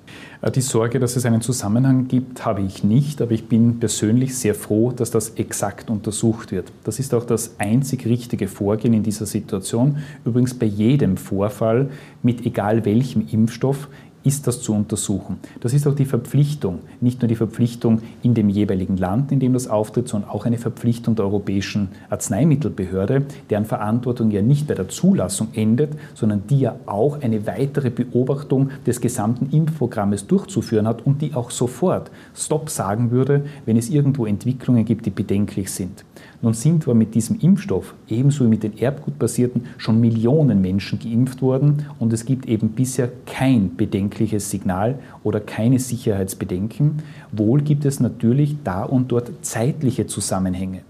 Äh, 0.42 0.50
die 0.50 0.60
Sorge, 0.60 0.98
dass 0.98 1.16
es 1.16 1.24
einen 1.24 1.40
Zusammenhang 1.40 2.08
gibt, 2.08 2.44
habe 2.44 2.60
ich 2.60 2.84
nicht, 2.84 3.22
aber 3.22 3.32
ich 3.32 3.48
bin 3.48 3.78
persönlich 3.78 4.36
sehr 4.36 4.54
froh, 4.54 4.92
dass 4.92 5.10
das 5.10 5.30
exakt 5.30 5.88
untersucht 5.88 6.52
wird. 6.52 6.70
Das 6.84 6.98
ist 6.98 7.14
auch 7.14 7.24
das 7.24 7.54
einzig 7.58 8.04
richtige 8.04 8.48
Vorgehen 8.48 8.92
in 8.92 9.02
dieser 9.02 9.26
Situation. 9.26 9.98
Übrigens 10.24 10.54
bei 10.54 10.66
jedem 10.66 11.16
Vorfall 11.16 11.88
mit 12.22 12.44
egal 12.44 12.84
welchem 12.84 13.26
Impfstoff 13.30 13.88
ist 14.24 14.46
das 14.46 14.60
zu 14.60 14.72
untersuchen. 14.74 15.38
Das 15.60 15.72
ist 15.72 15.86
auch 15.86 15.94
die 15.94 16.04
Verpflichtung, 16.04 16.80
nicht 17.00 17.20
nur 17.20 17.28
die 17.28 17.36
Verpflichtung 17.36 18.02
in 18.22 18.34
dem 18.34 18.48
jeweiligen 18.48 18.96
Land, 18.96 19.32
in 19.32 19.40
dem 19.40 19.52
das 19.52 19.68
auftritt, 19.68 20.08
sondern 20.08 20.30
auch 20.30 20.46
eine 20.46 20.58
Verpflichtung 20.58 21.16
der 21.16 21.24
Europäischen 21.24 21.88
Arzneimittelbehörde, 22.10 23.26
deren 23.50 23.64
Verantwortung 23.64 24.30
ja 24.30 24.42
nicht 24.42 24.66
bei 24.66 24.74
der 24.74 24.88
Zulassung 24.88 25.48
endet, 25.54 25.92
sondern 26.14 26.46
die 26.48 26.60
ja 26.60 26.76
auch 26.86 27.20
eine 27.20 27.46
weitere 27.46 27.90
Beobachtung 27.90 28.70
des 28.86 29.00
gesamten 29.00 29.50
Impfprogrammes 29.50 30.26
durchzuführen 30.26 30.86
hat 30.86 31.04
und 31.06 31.22
die 31.22 31.34
auch 31.34 31.50
sofort 31.50 32.10
Stopp 32.34 32.70
sagen 32.70 33.10
würde, 33.10 33.44
wenn 33.66 33.76
es 33.76 33.90
irgendwo 33.90 34.26
Entwicklungen 34.26 34.84
gibt, 34.84 35.06
die 35.06 35.10
bedenklich 35.10 35.70
sind. 35.70 36.04
Nun 36.42 36.54
sind 36.54 36.88
wir 36.88 36.94
mit 36.94 37.14
diesem 37.14 37.38
Impfstoff, 37.38 37.94
ebenso 38.08 38.44
wie 38.44 38.48
mit 38.48 38.64
den 38.64 38.76
erbgutbasierten, 38.76 39.66
schon 39.78 40.00
Millionen 40.00 40.60
Menschen 40.60 40.98
geimpft 40.98 41.40
worden 41.40 41.86
und 42.00 42.12
es 42.12 42.24
gibt 42.24 42.46
eben 42.46 42.70
bisher 42.70 43.08
kein 43.26 43.76
bedenkliches 43.76 44.50
Signal 44.50 44.98
oder 45.22 45.38
keine 45.38 45.78
Sicherheitsbedenken. 45.78 46.98
Wohl 47.30 47.62
gibt 47.62 47.84
es 47.84 48.00
natürlich 48.00 48.56
da 48.64 48.82
und 48.82 49.12
dort 49.12 49.30
zeitliche 49.42 50.08
Zusammenhänge. 50.08 50.80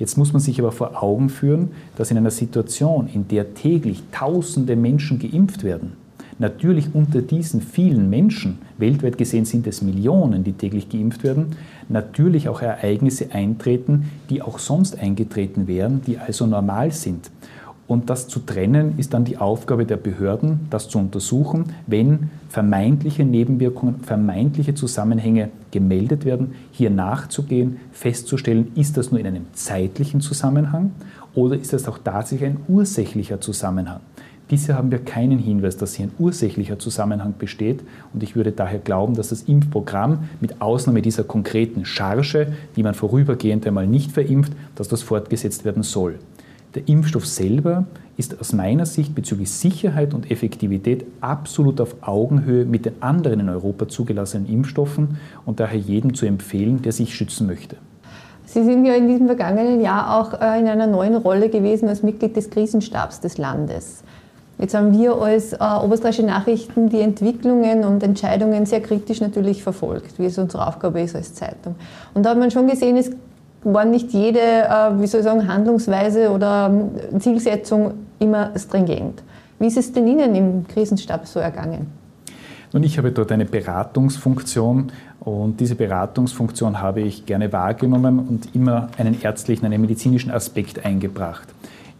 Jetzt 0.00 0.18
muss 0.18 0.32
man 0.32 0.40
sich 0.40 0.58
aber 0.58 0.72
vor 0.72 1.00
Augen 1.00 1.28
führen, 1.28 1.70
dass 1.96 2.10
in 2.10 2.16
einer 2.16 2.32
Situation, 2.32 3.08
in 3.12 3.28
der 3.28 3.54
täglich 3.54 4.02
Tausende 4.10 4.74
Menschen 4.74 5.20
geimpft 5.20 5.62
werden, 5.62 5.92
natürlich 6.38 6.94
unter 6.94 7.22
diesen 7.22 7.60
vielen 7.60 8.10
Menschen, 8.10 8.58
weltweit 8.78 9.18
gesehen 9.18 9.44
sind 9.44 9.66
es 9.66 9.82
Millionen, 9.82 10.44
die 10.44 10.52
täglich 10.52 10.88
geimpft 10.88 11.24
werden, 11.24 11.56
natürlich 11.88 12.48
auch 12.48 12.62
Ereignisse 12.62 13.32
eintreten, 13.32 14.10
die 14.30 14.42
auch 14.42 14.58
sonst 14.58 14.98
eingetreten 14.98 15.66
wären, 15.66 16.02
die 16.06 16.18
also 16.18 16.46
normal 16.46 16.92
sind. 16.92 17.30
Und 17.88 18.10
das 18.10 18.28
zu 18.28 18.40
trennen 18.40 18.98
ist 18.98 19.14
dann 19.14 19.24
die 19.24 19.38
Aufgabe 19.38 19.86
der 19.86 19.96
Behörden, 19.96 20.66
das 20.68 20.90
zu 20.90 20.98
untersuchen, 20.98 21.72
wenn 21.86 22.28
vermeintliche 22.50 23.24
Nebenwirkungen, 23.24 24.00
vermeintliche 24.00 24.74
Zusammenhänge 24.74 25.48
gemeldet 25.70 26.26
werden, 26.26 26.54
hier 26.70 26.90
nachzugehen, 26.90 27.78
festzustellen, 27.92 28.72
ist 28.74 28.98
das 28.98 29.10
nur 29.10 29.18
in 29.18 29.26
einem 29.26 29.46
zeitlichen 29.54 30.20
Zusammenhang 30.20 30.92
oder 31.34 31.56
ist 31.56 31.72
das 31.72 31.88
auch 31.88 31.96
tatsächlich 31.96 32.50
ein 32.50 32.60
ursächlicher 32.68 33.40
Zusammenhang. 33.40 34.00
Bisher 34.48 34.76
haben 34.76 34.90
wir 34.90 35.00
keinen 35.00 35.38
Hinweis, 35.38 35.76
dass 35.76 35.92
hier 35.92 36.06
ein 36.06 36.12
ursächlicher 36.18 36.78
Zusammenhang 36.78 37.34
besteht 37.38 37.80
und 38.14 38.22
ich 38.22 38.34
würde 38.34 38.50
daher 38.50 38.78
glauben, 38.78 39.12
dass 39.14 39.28
das 39.28 39.42
Impfprogramm 39.42 40.24
mit 40.40 40.62
Ausnahme 40.62 41.02
dieser 41.02 41.22
konkreten 41.22 41.84
Charge, 41.84 42.54
die 42.74 42.82
man 42.82 42.94
vorübergehend 42.94 43.66
einmal 43.66 43.86
nicht 43.86 44.12
verimpft, 44.12 44.54
dass 44.74 44.88
das 44.88 45.02
fortgesetzt 45.02 45.66
werden 45.66 45.82
soll. 45.82 46.18
Der 46.74 46.88
Impfstoff 46.88 47.26
selber 47.26 47.84
ist 48.16 48.40
aus 48.40 48.54
meiner 48.54 48.86
Sicht 48.86 49.14
bezüglich 49.14 49.50
Sicherheit 49.50 50.14
und 50.14 50.30
Effektivität 50.30 51.04
absolut 51.20 51.78
auf 51.78 51.96
Augenhöhe 52.00 52.64
mit 52.64 52.86
den 52.86 53.02
anderen 53.02 53.40
in 53.40 53.48
Europa 53.50 53.86
zugelassenen 53.86 54.48
Impfstoffen 54.48 55.18
und 55.44 55.60
daher 55.60 55.78
jedem 55.78 56.14
zu 56.14 56.24
empfehlen, 56.24 56.80
der 56.80 56.92
sich 56.92 57.14
schützen 57.14 57.46
möchte. 57.46 57.76
Sie 58.46 58.64
sind 58.64 58.86
ja 58.86 58.94
in 58.94 59.08
diesem 59.08 59.26
vergangenen 59.26 59.82
Jahr 59.82 60.18
auch 60.18 60.40
äh, 60.40 60.58
in 60.58 60.68
einer 60.68 60.86
neuen 60.86 61.16
Rolle 61.16 61.50
gewesen 61.50 61.86
als 61.86 62.02
Mitglied 62.02 62.34
des 62.34 62.48
Krisenstabs 62.48 63.20
des 63.20 63.36
Landes. 63.36 64.02
Jetzt 64.58 64.74
haben 64.74 64.92
wir 64.92 65.14
als 65.14 65.52
äh, 65.52 65.58
Oberstdeutsche 65.84 66.24
Nachrichten 66.24 66.88
die 66.88 67.00
Entwicklungen 67.00 67.84
und 67.84 68.02
Entscheidungen 68.02 68.66
sehr 68.66 68.80
kritisch 68.80 69.20
natürlich 69.20 69.62
verfolgt, 69.62 70.18
wie 70.18 70.26
es 70.26 70.36
unsere 70.36 70.66
Aufgabe 70.66 71.00
ist 71.00 71.14
als 71.14 71.32
Zeitung. 71.34 71.76
Und 72.12 72.24
da 72.24 72.30
hat 72.30 72.38
man 72.38 72.50
schon 72.50 72.66
gesehen, 72.66 72.96
es 72.96 73.10
war 73.62 73.84
nicht 73.84 74.12
jede, 74.12 74.40
äh, 74.40 75.00
wie 75.00 75.06
soll 75.06 75.20
ich 75.20 75.24
sagen, 75.24 75.46
Handlungsweise 75.46 76.30
oder 76.30 76.70
ähm, 77.12 77.20
Zielsetzung 77.20 77.94
immer 78.18 78.50
stringent. 78.56 79.22
Wie 79.60 79.66
ist 79.66 79.76
es 79.76 79.92
denn 79.92 80.06
Ihnen 80.06 80.34
im 80.34 80.66
Krisenstab 80.66 81.26
so 81.26 81.38
ergangen? 81.38 81.86
Nun, 82.72 82.82
ich 82.82 82.98
habe 82.98 83.12
dort 83.12 83.32
eine 83.32 83.44
Beratungsfunktion 83.44 84.92
und 85.20 85.58
diese 85.60 85.74
Beratungsfunktion 85.74 86.80
habe 86.82 87.00
ich 87.00 87.26
gerne 87.26 87.52
wahrgenommen 87.52 88.18
und 88.18 88.54
immer 88.54 88.88
einen 88.98 89.20
ärztlichen, 89.22 89.66
einen 89.66 89.80
medizinischen 89.80 90.30
Aspekt 90.30 90.84
eingebracht. 90.84 91.48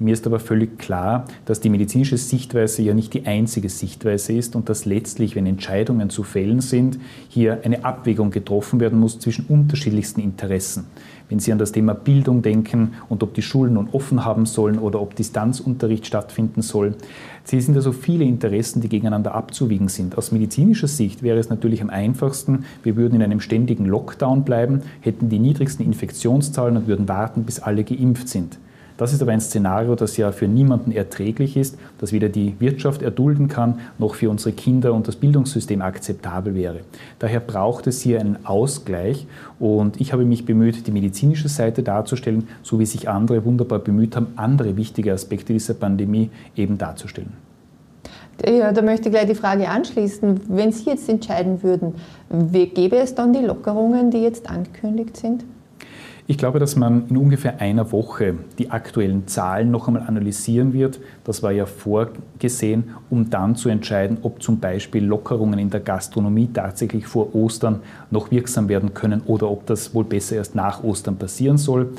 Mir 0.00 0.12
ist 0.12 0.28
aber 0.28 0.38
völlig 0.38 0.78
klar, 0.78 1.24
dass 1.44 1.58
die 1.58 1.70
medizinische 1.70 2.18
Sichtweise 2.18 2.82
ja 2.82 2.94
nicht 2.94 3.14
die 3.14 3.26
einzige 3.26 3.68
Sichtweise 3.68 4.32
ist 4.32 4.54
und 4.54 4.68
dass 4.68 4.84
letztlich, 4.84 5.34
wenn 5.34 5.44
Entscheidungen 5.44 6.08
zu 6.08 6.22
fällen 6.22 6.60
sind, 6.60 7.00
hier 7.28 7.62
eine 7.64 7.84
Abwägung 7.84 8.30
getroffen 8.30 8.78
werden 8.78 9.00
muss 9.00 9.18
zwischen 9.18 9.46
unterschiedlichsten 9.46 10.20
Interessen. 10.20 10.84
Wenn 11.28 11.40
Sie 11.40 11.50
an 11.50 11.58
das 11.58 11.72
Thema 11.72 11.94
Bildung 11.94 12.42
denken 12.42 12.92
und 13.08 13.24
ob 13.24 13.34
die 13.34 13.42
Schulen 13.42 13.74
nun 13.74 13.88
offen 13.90 14.24
haben 14.24 14.46
sollen 14.46 14.78
oder 14.78 15.02
ob 15.02 15.16
Distanzunterricht 15.16 16.06
stattfinden 16.06 16.62
soll. 16.62 16.94
Sie 17.42 17.60
sind 17.60 17.74
also 17.74 17.90
viele 17.90 18.24
Interessen, 18.24 18.80
die 18.80 18.88
gegeneinander 18.88 19.34
abzuwiegen 19.34 19.88
sind. 19.88 20.16
Aus 20.16 20.30
medizinischer 20.30 20.88
Sicht 20.88 21.24
wäre 21.24 21.38
es 21.38 21.50
natürlich 21.50 21.82
am 21.82 21.90
einfachsten, 21.90 22.66
wir 22.84 22.94
würden 22.94 23.16
in 23.16 23.22
einem 23.22 23.40
ständigen 23.40 23.84
Lockdown 23.84 24.44
bleiben, 24.44 24.82
hätten 25.00 25.28
die 25.28 25.40
niedrigsten 25.40 25.84
Infektionszahlen 25.84 26.76
und 26.76 26.86
würden 26.86 27.08
warten, 27.08 27.42
bis 27.42 27.58
alle 27.58 27.82
geimpft 27.82 28.28
sind. 28.28 28.58
Das 28.98 29.12
ist 29.12 29.22
aber 29.22 29.30
ein 29.30 29.40
Szenario, 29.40 29.94
das 29.94 30.16
ja 30.16 30.32
für 30.32 30.48
niemanden 30.48 30.90
erträglich 30.90 31.56
ist, 31.56 31.78
das 31.98 32.12
weder 32.12 32.28
die 32.28 32.56
Wirtschaft 32.58 33.00
erdulden 33.00 33.46
kann, 33.46 33.78
noch 33.96 34.16
für 34.16 34.28
unsere 34.28 34.52
Kinder 34.52 34.92
und 34.92 35.06
das 35.06 35.14
Bildungssystem 35.14 35.80
akzeptabel 35.80 36.54
wäre. 36.56 36.80
Daher 37.20 37.38
braucht 37.38 37.86
es 37.86 38.02
hier 38.02 38.18
einen 38.18 38.44
Ausgleich 38.44 39.28
und 39.60 40.00
ich 40.00 40.12
habe 40.12 40.24
mich 40.24 40.44
bemüht, 40.44 40.86
die 40.88 40.90
medizinische 40.90 41.48
Seite 41.48 41.84
darzustellen, 41.84 42.48
so 42.62 42.80
wie 42.80 42.86
sich 42.86 43.08
andere 43.08 43.44
wunderbar 43.44 43.78
bemüht 43.78 44.16
haben, 44.16 44.32
andere 44.34 44.76
wichtige 44.76 45.12
Aspekte 45.12 45.52
dieser 45.52 45.74
Pandemie 45.74 46.30
eben 46.56 46.76
darzustellen. 46.76 47.32
Ja, 48.44 48.72
da 48.72 48.82
möchte 48.82 49.08
ich 49.08 49.14
gleich 49.14 49.26
die 49.26 49.34
Frage 49.34 49.68
anschließen. 49.68 50.40
Wenn 50.48 50.72
Sie 50.72 50.90
jetzt 50.90 51.08
entscheiden 51.08 51.62
würden, 51.62 51.94
gäbe 52.52 52.96
es 52.96 53.14
dann 53.14 53.32
die 53.32 53.44
Lockerungen, 53.44 54.10
die 54.10 54.22
jetzt 54.22 54.50
angekündigt 54.50 55.16
sind? 55.16 55.44
Ich 56.30 56.36
glaube, 56.36 56.58
dass 56.58 56.76
man 56.76 57.08
in 57.08 57.16
ungefähr 57.16 57.58
einer 57.62 57.90
Woche 57.90 58.34
die 58.58 58.70
aktuellen 58.70 59.26
Zahlen 59.26 59.70
noch 59.70 59.88
einmal 59.88 60.02
analysieren 60.02 60.74
wird. 60.74 61.00
Das 61.24 61.42
war 61.42 61.52
ja 61.52 61.64
vorgesehen, 61.64 62.90
um 63.08 63.30
dann 63.30 63.56
zu 63.56 63.70
entscheiden, 63.70 64.18
ob 64.20 64.42
zum 64.42 64.60
Beispiel 64.60 65.02
Lockerungen 65.02 65.58
in 65.58 65.70
der 65.70 65.80
Gastronomie 65.80 66.50
tatsächlich 66.52 67.06
vor 67.06 67.34
Ostern 67.34 67.80
noch 68.10 68.30
wirksam 68.30 68.68
werden 68.68 68.92
können 68.92 69.22
oder 69.24 69.50
ob 69.50 69.64
das 69.64 69.94
wohl 69.94 70.04
besser 70.04 70.36
erst 70.36 70.54
nach 70.54 70.84
Ostern 70.84 71.16
passieren 71.16 71.56
soll. 71.56 71.94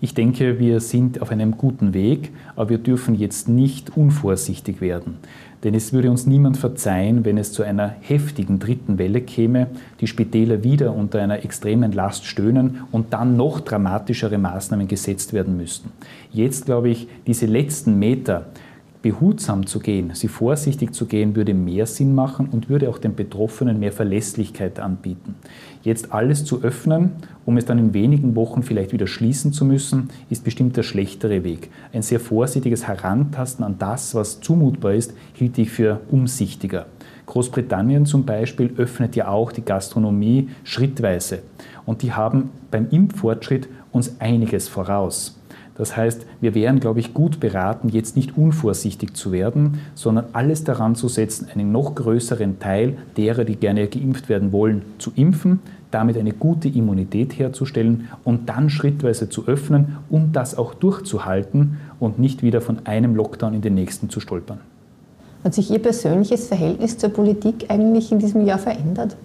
Ich 0.00 0.14
denke, 0.14 0.58
wir 0.58 0.80
sind 0.80 1.20
auf 1.20 1.30
einem 1.30 1.58
guten 1.58 1.92
Weg, 1.92 2.32
aber 2.56 2.70
wir 2.70 2.78
dürfen 2.78 3.14
jetzt 3.14 3.50
nicht 3.50 3.98
unvorsichtig 3.98 4.80
werden. 4.80 5.18
Denn 5.64 5.74
es 5.74 5.94
würde 5.94 6.10
uns 6.10 6.26
niemand 6.26 6.58
verzeihen, 6.58 7.24
wenn 7.24 7.38
es 7.38 7.52
zu 7.52 7.62
einer 7.62 7.88
heftigen 8.02 8.58
dritten 8.58 8.98
Welle 8.98 9.22
käme, 9.22 9.68
die 10.00 10.06
Spitäler 10.06 10.62
wieder 10.62 10.94
unter 10.94 11.22
einer 11.22 11.42
extremen 11.42 11.92
Last 11.92 12.26
stöhnen 12.26 12.80
und 12.92 13.14
dann 13.14 13.36
noch 13.36 13.60
dramatischere 13.60 14.36
Maßnahmen 14.36 14.86
gesetzt 14.86 15.32
werden 15.32 15.56
müssten. 15.56 15.90
Jetzt 16.30 16.66
glaube 16.66 16.90
ich, 16.90 17.08
diese 17.26 17.46
letzten 17.46 17.98
Meter 17.98 18.46
behutsam 19.04 19.66
zu 19.66 19.80
gehen, 19.80 20.12
sie 20.14 20.28
vorsichtig 20.28 20.94
zu 20.94 21.04
gehen, 21.04 21.36
würde 21.36 21.52
mehr 21.52 21.84
Sinn 21.84 22.14
machen 22.14 22.48
und 22.50 22.70
würde 22.70 22.88
auch 22.88 22.96
den 22.96 23.14
Betroffenen 23.14 23.78
mehr 23.78 23.92
Verlässlichkeit 23.92 24.80
anbieten. 24.80 25.34
Jetzt 25.84 26.14
alles 26.14 26.46
zu 26.46 26.62
öffnen, 26.62 27.12
um 27.44 27.58
es 27.58 27.66
dann 27.66 27.78
in 27.78 27.92
wenigen 27.92 28.34
Wochen 28.36 28.62
vielleicht 28.62 28.94
wieder 28.94 29.06
schließen 29.06 29.52
zu 29.52 29.66
müssen, 29.66 30.08
ist 30.30 30.42
bestimmt 30.42 30.78
der 30.78 30.82
schlechtere 30.82 31.44
Weg. 31.44 31.70
Ein 31.92 32.00
sehr 32.00 32.20
vorsichtiges 32.20 32.88
Herantasten 32.88 33.62
an 33.62 33.76
das, 33.78 34.14
was 34.14 34.40
zumutbar 34.40 34.94
ist, 34.94 35.12
hielt 35.34 35.58
ich 35.58 35.70
für 35.70 36.00
umsichtiger. 36.10 36.86
Großbritannien 37.26 38.06
zum 38.06 38.24
Beispiel 38.24 38.72
öffnet 38.78 39.14
ja 39.14 39.28
auch 39.28 39.52
die 39.52 39.64
Gastronomie 39.64 40.48
schrittweise. 40.64 41.42
Und 41.84 42.00
die 42.00 42.14
haben 42.14 42.48
beim 42.70 42.88
Impffortschritt 42.88 43.68
uns 43.92 44.18
einiges 44.20 44.68
voraus. 44.68 45.38
Das 45.76 45.96
heißt, 45.96 46.24
wir 46.40 46.54
wären, 46.54 46.78
glaube 46.78 47.00
ich, 47.00 47.14
gut 47.14 47.40
beraten, 47.40 47.88
jetzt 47.88 48.16
nicht 48.16 48.38
unvorsichtig 48.38 49.14
zu 49.14 49.32
werden, 49.32 49.80
sondern 49.94 50.26
alles 50.32 50.62
daran 50.62 50.94
zu 50.94 51.08
setzen, 51.08 51.48
einen 51.52 51.72
noch 51.72 51.96
größeren 51.96 52.60
Teil 52.60 52.96
derer, 53.16 53.44
die 53.44 53.56
gerne 53.56 53.88
geimpft 53.88 54.28
werden 54.28 54.52
wollen, 54.52 54.82
zu 54.98 55.12
impfen, 55.16 55.58
damit 55.90 56.16
eine 56.16 56.32
gute 56.32 56.68
Immunität 56.68 57.38
herzustellen 57.38 58.08
und 58.22 58.48
dann 58.48 58.70
schrittweise 58.70 59.28
zu 59.28 59.46
öffnen, 59.46 59.96
um 60.10 60.32
das 60.32 60.56
auch 60.56 60.74
durchzuhalten 60.74 61.78
und 61.98 62.18
nicht 62.18 62.42
wieder 62.42 62.60
von 62.60 62.86
einem 62.86 63.16
Lockdown 63.16 63.54
in 63.54 63.62
den 63.62 63.74
nächsten 63.74 64.10
zu 64.10 64.20
stolpern. 64.20 64.58
Hat 65.42 65.54
sich 65.54 65.70
Ihr 65.70 65.80
persönliches 65.80 66.46
Verhältnis 66.48 66.98
zur 66.98 67.10
Politik 67.10 67.66
eigentlich 67.68 68.10
in 68.12 68.18
diesem 68.18 68.46
Jahr 68.46 68.58
verändert? 68.58 69.16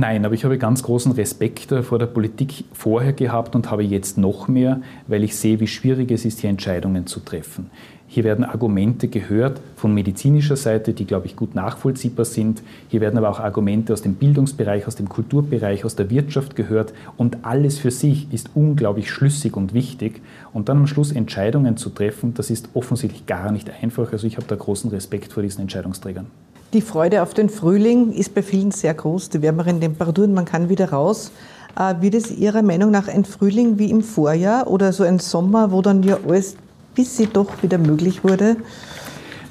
Nein, 0.00 0.24
aber 0.24 0.36
ich 0.36 0.44
habe 0.44 0.58
ganz 0.58 0.84
großen 0.84 1.10
Respekt 1.10 1.74
vor 1.82 1.98
der 1.98 2.06
Politik 2.06 2.62
vorher 2.72 3.12
gehabt 3.12 3.56
und 3.56 3.68
habe 3.68 3.82
jetzt 3.82 4.16
noch 4.16 4.46
mehr, 4.46 4.80
weil 5.08 5.24
ich 5.24 5.34
sehe, 5.34 5.58
wie 5.58 5.66
schwierig 5.66 6.12
es 6.12 6.24
ist, 6.24 6.38
hier 6.38 6.50
Entscheidungen 6.50 7.08
zu 7.08 7.18
treffen. 7.18 7.68
Hier 8.06 8.22
werden 8.22 8.44
Argumente 8.44 9.08
gehört 9.08 9.60
von 9.74 9.92
medizinischer 9.92 10.54
Seite, 10.54 10.92
die, 10.92 11.04
glaube 11.04 11.26
ich, 11.26 11.34
gut 11.34 11.56
nachvollziehbar 11.56 12.24
sind. 12.26 12.62
Hier 12.86 13.00
werden 13.00 13.18
aber 13.18 13.28
auch 13.28 13.40
Argumente 13.40 13.92
aus 13.92 14.00
dem 14.00 14.14
Bildungsbereich, 14.14 14.86
aus 14.86 14.94
dem 14.94 15.08
Kulturbereich, 15.08 15.84
aus 15.84 15.96
der 15.96 16.10
Wirtschaft 16.10 16.54
gehört. 16.54 16.94
Und 17.16 17.38
alles 17.44 17.78
für 17.78 17.90
sich 17.90 18.32
ist 18.32 18.50
unglaublich 18.54 19.10
schlüssig 19.10 19.56
und 19.56 19.74
wichtig. 19.74 20.22
Und 20.52 20.68
dann 20.68 20.78
am 20.78 20.86
Schluss 20.86 21.10
Entscheidungen 21.10 21.76
zu 21.76 21.90
treffen, 21.90 22.34
das 22.34 22.50
ist 22.50 22.68
offensichtlich 22.72 23.26
gar 23.26 23.50
nicht 23.50 23.68
einfach. 23.82 24.12
Also 24.12 24.28
ich 24.28 24.36
habe 24.36 24.46
da 24.46 24.54
großen 24.54 24.90
Respekt 24.90 25.32
vor 25.32 25.42
diesen 25.42 25.62
Entscheidungsträgern. 25.62 26.28
Die 26.74 26.82
Freude 26.82 27.22
auf 27.22 27.32
den 27.32 27.48
Frühling 27.48 28.12
ist 28.12 28.34
bei 28.34 28.42
vielen 28.42 28.72
sehr 28.72 28.92
groß. 28.92 29.30
Die 29.30 29.40
wärmeren 29.40 29.80
Temperaturen, 29.80 30.34
man 30.34 30.44
kann 30.44 30.68
wieder 30.68 30.90
raus. 30.90 31.30
Äh, 31.78 31.94
wird 32.02 32.14
es 32.14 32.30
Ihrer 32.30 32.60
Meinung 32.60 32.90
nach 32.90 33.08
ein 33.08 33.24
Frühling 33.24 33.78
wie 33.78 33.90
im 33.90 34.02
Vorjahr 34.02 34.66
oder 34.66 34.92
so 34.92 35.02
ein 35.02 35.18
Sommer, 35.18 35.72
wo 35.72 35.80
dann 35.80 36.02
ja 36.02 36.18
alles 36.28 36.56
bis 36.94 37.16
sie 37.16 37.26
doch 37.26 37.62
wieder 37.62 37.78
möglich 37.78 38.22
wurde? 38.22 38.56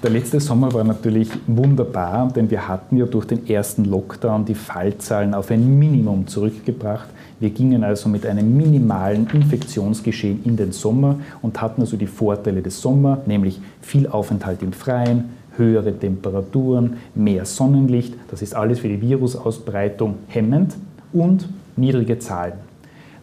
Der 0.04 0.12
letzte 0.12 0.40
Sommer 0.40 0.72
war 0.74 0.84
natürlich 0.84 1.30
wunderbar, 1.48 2.32
denn 2.36 2.52
wir 2.52 2.68
hatten 2.68 2.98
ja 2.98 3.06
durch 3.08 3.26
den 3.26 3.48
ersten 3.48 3.86
Lockdown 3.86 4.46
die 4.46 4.54
Fallzahlen 4.54 5.34
auf 5.34 5.50
ein 5.50 5.80
Minimum 5.80 6.28
zurückgebracht. 6.28 7.10
Wir 7.40 7.50
gingen 7.50 7.84
also 7.84 8.10
mit 8.10 8.28
einem 8.28 8.56
minimalen 8.56 9.28
Infektionsgeschehen 9.34 10.44
in 10.44 10.56
den 10.56 10.72
Sommer 10.72 11.16
und 11.42 11.60
hatten 11.62 11.82
also 11.82 11.98
die 11.98 12.06
Vorteile 12.06 12.62
des 12.62 12.80
Sommers, 12.80 13.20
nämlich 13.26 13.60
viel 13.82 14.08
Aufenthalt 14.08 14.62
im 14.62 14.74
Freien, 14.74 15.30
höhere 15.58 15.98
Temperaturen, 15.98 16.98
mehr 17.16 17.46
Sonnenlicht. 17.46 18.14
Das 18.30 18.42
ist 18.42 18.56
alles 18.56 18.80
für 18.80 18.88
die 18.88 19.02
Virusausbreitung 19.02 20.16
hemmend 20.28 20.76
und 21.14 21.50
niedrige 21.76 22.20
Zahlen. 22.20 22.54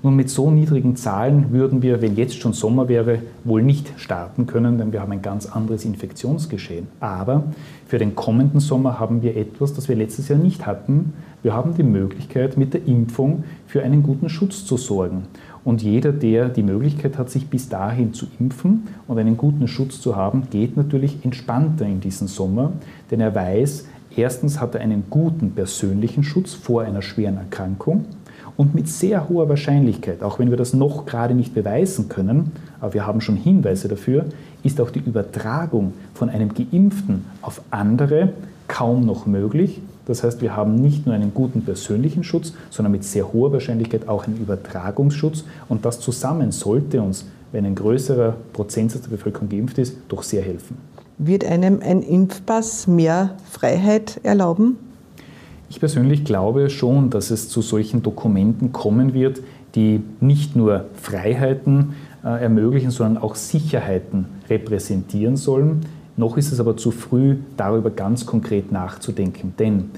Nun, 0.05 0.17
mit 0.17 0.29
so 0.29 0.51
niedrigen 0.51 0.97
Zahlen 0.97 1.51
würden 1.51 1.81
wir, 1.81 2.03
wenn 2.03 2.15
jetzt 2.15 2.39
schon 2.39 2.53
Sommer 2.53 2.91
wäre, 2.91 3.21
wohl 3.43 3.63
nicht 3.63 3.91
starten 3.97 4.47
können, 4.47 4.77
denn 4.77 4.93
wir 4.93 5.01
haben 5.01 5.13
ein 5.13 5.23
ganz 5.23 5.47
anderes 5.47 5.87
Infektionsgeschehen. 5.87 6.89
Aber 7.01 7.45
für 7.87 7.97
den 7.97 8.15
kommenden 8.15 8.61
Sommer 8.61 9.01
haben 9.01 9.23
wir 9.23 9.35
etwas, 9.35 9.73
das 9.73 9.89
wir 9.89 9.97
letztes 9.97 10.29
Jahr 10.29 10.39
nicht 10.39 10.67
hatten. 10.67 11.15
Wir 11.43 11.55
haben 11.55 11.75
die 11.75 11.83
Möglichkeit, 11.85 12.59
mit 12.59 12.75
der 12.75 12.87
Impfung 12.87 13.45
für 13.67 13.83
einen 13.83 14.03
guten 14.03 14.29
Schutz 14.29 14.67
zu 14.67 14.77
sorgen. 14.77 15.23
Und 15.65 15.83
jeder, 15.83 16.13
der 16.13 16.51
die 16.51 16.63
Möglichkeit 16.63 17.17
hat, 17.17 17.31
sich 17.31 17.49
bis 17.49 17.69
dahin 17.69 18.13
zu 18.13 18.27
impfen 18.39 18.89
und 19.09 19.19
einen 19.19 19.37
guten 19.37 19.67
Schutz 19.67 20.01
zu 20.01 20.15
haben, 20.15 20.45
geht 20.51 20.77
natürlich 20.77 21.25
entspannter 21.25 21.87
in 21.87 22.01
diesen 22.01 22.29
Sommer, 22.29 22.73
denn 23.11 23.21
er 23.21 23.35
weiß, 23.35 23.87
erstens 24.15 24.61
hat 24.61 24.75
er 24.75 24.83
einen 24.83 25.05
guten 25.09 25.53
persönlichen 25.53 26.23
Schutz 26.23 26.53
vor 26.53 26.83
einer 26.83 27.01
schweren 27.01 27.39
Erkrankung 27.39 28.05
und 28.57 28.75
mit 28.75 28.89
sehr 28.89 29.29
hoher 29.29 29.49
Wahrscheinlichkeit, 29.49 30.23
auch 30.23 30.39
wenn 30.39 30.51
wir 30.51 30.57
das 30.57 30.75
noch 30.75 31.07
gerade 31.07 31.35
nicht 31.35 31.55
beweisen 31.55 32.09
können, 32.09 32.53
aber 32.81 32.95
wir 32.95 33.07
haben 33.07 33.21
schon 33.21 33.37
Hinweise 33.37 33.89
dafür, 33.89 34.27
ist 34.63 34.81
auch 34.81 34.91
die 34.91 35.01
Übertragung 35.01 35.95
von 36.13 36.29
einem 36.29 36.51
Geimpften 36.55 37.25
auf 37.43 37.63
andere 37.71 38.35
kaum 38.69 39.05
noch 39.05 39.27
möglich. 39.27 39.81
Das 40.07 40.23
heißt, 40.23 40.43
wir 40.43 40.55
haben 40.55 40.75
nicht 40.77 41.07
nur 41.07 41.15
einen 41.15 41.33
guten 41.33 41.63
persönlichen 41.63 42.25
Schutz, 42.25 42.53
sondern 42.71 42.93
mit 42.93 43.05
sehr 43.05 43.33
hoher 43.33 43.53
Wahrscheinlichkeit 43.53 44.09
auch 44.09 44.27
einen 44.27 44.37
Übertragungsschutz. 44.37 45.45
Und 45.69 45.85
das 45.85 46.01
zusammen 46.01 46.53
sollte 46.53 47.01
uns, 47.01 47.27
wenn 47.53 47.65
ein 47.65 47.75
größerer 47.75 48.37
Prozentsatz 48.53 49.03
der 49.03 49.11
Bevölkerung 49.11 49.49
geimpft 49.49 49.79
ist, 49.79 49.97
doch 50.09 50.23
sehr 50.23 50.43
helfen. 50.43 50.77
Wird 51.19 51.45
einem 51.45 51.81
ein 51.81 52.03
Impfpass 52.03 52.87
mehr 52.87 53.37
Freiheit 53.51 54.21
erlauben? 54.25 54.77
Ich 55.71 55.81
persönlich 55.81 56.25
glaube 56.25 56.71
schon, 56.71 57.11
dass 57.11 57.31
es 57.31 57.49
zu 57.49 57.63
solchen 57.63 58.03
Dokumenten 58.03 58.73
kommen 58.73 59.15
wird, 59.15 59.41
die 59.75 60.03
nicht 60.21 60.57
nur 60.57 60.87
Freiheiten 60.95 61.95
äh, 62.25 62.43
ermöglichen, 62.43 62.91
sondern 62.91 63.23
auch 63.23 63.35
Sicherheiten 63.35 64.27
repräsentieren 64.49 65.37
sollen. 65.37 65.87
Noch 66.17 66.37
ist 66.37 66.53
es 66.53 66.61
aber 66.61 66.77
zu 66.77 66.91
früh, 66.91 67.37
darüber 67.57 67.91
ganz 67.91 68.25
konkret 68.25 68.71
nachzudenken, 68.71 69.55
denn 69.59 69.91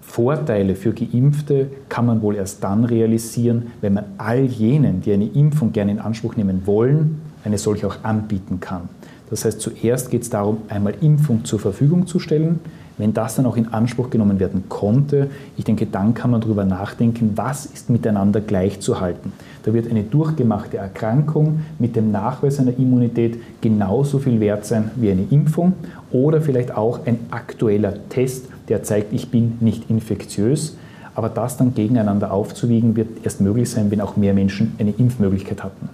Vorteile 0.00 0.76
für 0.76 0.92
Geimpfte 0.92 1.68
kann 1.88 2.06
man 2.06 2.22
wohl 2.22 2.36
erst 2.36 2.62
dann 2.62 2.84
realisieren, 2.84 3.68
wenn 3.80 3.94
man 3.94 4.04
all 4.18 4.44
jenen, 4.44 5.00
die 5.00 5.12
eine 5.12 5.26
Impfung 5.26 5.72
gerne 5.72 5.92
in 5.92 5.98
Anspruch 5.98 6.36
nehmen 6.36 6.66
wollen, 6.66 7.20
eine 7.42 7.58
solche 7.58 7.88
auch 7.88 7.96
anbieten 8.04 8.60
kann. 8.60 8.88
Das 9.30 9.44
heißt, 9.44 9.60
zuerst 9.60 10.10
geht 10.10 10.22
es 10.22 10.30
darum, 10.30 10.58
einmal 10.68 10.94
Impfung 11.00 11.44
zur 11.44 11.58
Verfügung 11.58 12.06
zu 12.06 12.20
stellen. 12.20 12.60
Wenn 12.96 13.12
das 13.12 13.34
dann 13.34 13.46
auch 13.46 13.56
in 13.56 13.72
Anspruch 13.72 14.10
genommen 14.10 14.38
werden 14.38 14.64
konnte, 14.68 15.28
ich 15.56 15.64
denke, 15.64 15.86
dann 15.86 16.14
kann 16.14 16.30
man 16.30 16.40
darüber 16.40 16.64
nachdenken, 16.64 17.32
was 17.34 17.66
ist 17.66 17.90
miteinander 17.90 18.40
gleichzuhalten. 18.40 19.32
Da 19.64 19.74
wird 19.74 19.90
eine 19.90 20.04
durchgemachte 20.04 20.76
Erkrankung 20.76 21.60
mit 21.78 21.96
dem 21.96 22.12
Nachweis 22.12 22.60
einer 22.60 22.78
Immunität 22.78 23.38
genauso 23.60 24.18
viel 24.18 24.38
wert 24.38 24.64
sein 24.64 24.90
wie 24.96 25.10
eine 25.10 25.24
Impfung 25.30 25.72
oder 26.12 26.40
vielleicht 26.40 26.76
auch 26.76 27.06
ein 27.06 27.18
aktueller 27.30 27.94
Test, 28.10 28.46
der 28.68 28.82
zeigt, 28.82 29.12
ich 29.12 29.30
bin 29.30 29.58
nicht 29.60 29.90
infektiös. 29.90 30.76
Aber 31.16 31.28
das 31.28 31.56
dann 31.56 31.74
gegeneinander 31.74 32.32
aufzuwiegen, 32.32 32.96
wird 32.96 33.24
erst 33.24 33.40
möglich 33.40 33.70
sein, 33.70 33.90
wenn 33.90 34.00
auch 34.00 34.16
mehr 34.16 34.34
Menschen 34.34 34.74
eine 34.78 34.90
Impfmöglichkeit 34.90 35.62
hatten. 35.62 35.88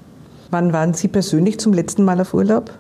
Wann 0.51 0.73
waren 0.73 0.95
Sie 0.95 1.09
persönlich 1.09 1.61
zum 1.61 1.73
letzten 1.73 2.05
Mal 2.05 2.21
auf 2.21 2.35
Urlaub? 2.35 2.73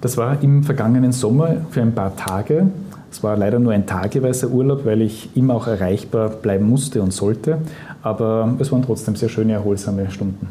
Das 0.00 0.16
war 0.16 0.42
im 0.42 0.62
vergangenen 0.62 1.12
Sommer 1.12 1.56
für 1.70 1.82
ein 1.82 1.94
paar 1.94 2.14
Tage. 2.16 2.68
Es 3.14 3.22
war 3.22 3.36
leider 3.36 3.60
nur 3.60 3.72
ein 3.72 3.86
tageweiser 3.86 4.48
Urlaub, 4.48 4.84
weil 4.84 5.00
ich 5.00 5.28
immer 5.36 5.54
auch 5.54 5.68
erreichbar 5.68 6.30
bleiben 6.30 6.68
musste 6.68 7.00
und 7.00 7.12
sollte. 7.12 7.58
Aber 8.02 8.56
es 8.58 8.72
waren 8.72 8.82
trotzdem 8.82 9.14
sehr 9.14 9.28
schöne, 9.28 9.52
erholsame 9.52 10.10
Stunden. 10.10 10.48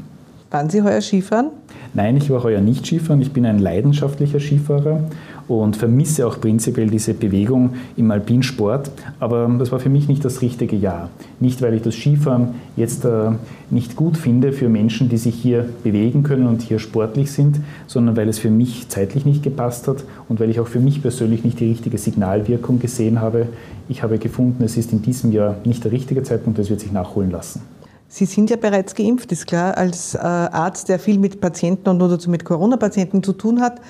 Waren 0.50 0.70
Sie 0.70 0.82
heuer 0.82 1.02
Skifahren? 1.02 1.50
Nein, 1.94 2.16
ich 2.16 2.30
war 2.30 2.42
heuer 2.42 2.62
nicht 2.62 2.86
Skifahren. 2.86 3.22
Ich 3.22 3.34
bin 3.34 3.46
ein 3.46 3.60
leidenschaftlicher 3.60 4.40
Skifahrer 4.40 5.02
und 5.48 5.76
vermisse 5.76 6.26
auch 6.26 6.40
prinzipiell 6.40 6.90
diese 6.90 7.14
Bewegung 7.14 7.72
im 7.98 8.12
Alpinsport. 8.12 8.92
Aber 9.20 9.50
das 9.60 9.72
war 9.72 9.80
für 9.80 9.90
mich 9.90 10.08
nicht 10.08 10.24
das 10.24 10.42
richtige 10.42 10.76
Jahr. 10.76 11.10
Nicht, 11.40 11.62
weil 11.62 11.74
ich 11.74 11.82
das 11.82 11.96
Skifahren 11.96 12.56
jetzt 12.76 13.06
äh, 13.06 13.32
nicht 13.70 13.96
gut 13.96 14.18
finde 14.18 14.52
für 14.54 14.70
Menschen, 14.70 15.10
die 15.10 15.18
sich 15.18 15.36
hier 15.36 15.68
bewegen 15.84 16.24
können 16.24 16.48
und 16.48 16.62
hier 16.62 16.80
sportlich 16.80 17.32
sind, 17.32 17.60
sondern 17.88 18.16
weil 18.16 18.30
es 18.30 18.40
für 18.40 18.50
mich 18.50 18.88
zeitlich 18.90 19.26
nicht 19.26 19.44
gepasst 19.44 19.88
hat 19.88 20.04
und 20.30 20.40
weil 20.40 20.50
ich 20.50 20.60
auch 20.60 20.68
für 20.68 20.80
mich 20.80 21.02
persönlich 21.02 21.44
nicht 21.44 21.60
die 21.60 21.70
richtige 21.70 21.98
Signalwirkung 21.98 22.80
gesehen 22.80 23.22
habe. 23.22 23.48
Ich 23.90 24.04
habe 24.04 24.18
gefunden, 24.18 24.64
es 24.64 24.78
ist 24.78 24.94
in 24.94 25.02
diesem 25.02 25.32
Jahr 25.32 25.58
nicht 25.66 25.84
der 25.84 25.92
richtige 25.92 26.24
Zeitpunkt, 26.24 26.60
es 26.60 26.70
wird 26.70 26.80
sich 26.80 26.92
nachholen 26.92 27.32
lassen. 27.32 27.62
Sie 28.08 28.26
sind 28.26 28.52
ja 28.52 28.58
bereits 28.58 28.94
geimpft, 28.94 29.32
ist 29.32 29.48
klar. 29.48 29.76
Als 29.76 30.14
äh, 30.14 30.20
Arzt, 30.20 30.88
der 30.88 31.00
viel 31.00 31.18
mit 31.18 31.42
Patienten 31.42 31.90
und 31.90 32.00
oder 32.00 32.20
mit 32.30 32.46
Corona-Patienten 32.46 33.24
zu 33.24 33.34
tun 33.34 33.60
hat, 33.60 33.82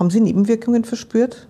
haben 0.00 0.10
Sie 0.10 0.20
Nebenwirkungen 0.20 0.84
verspürt? 0.84 1.46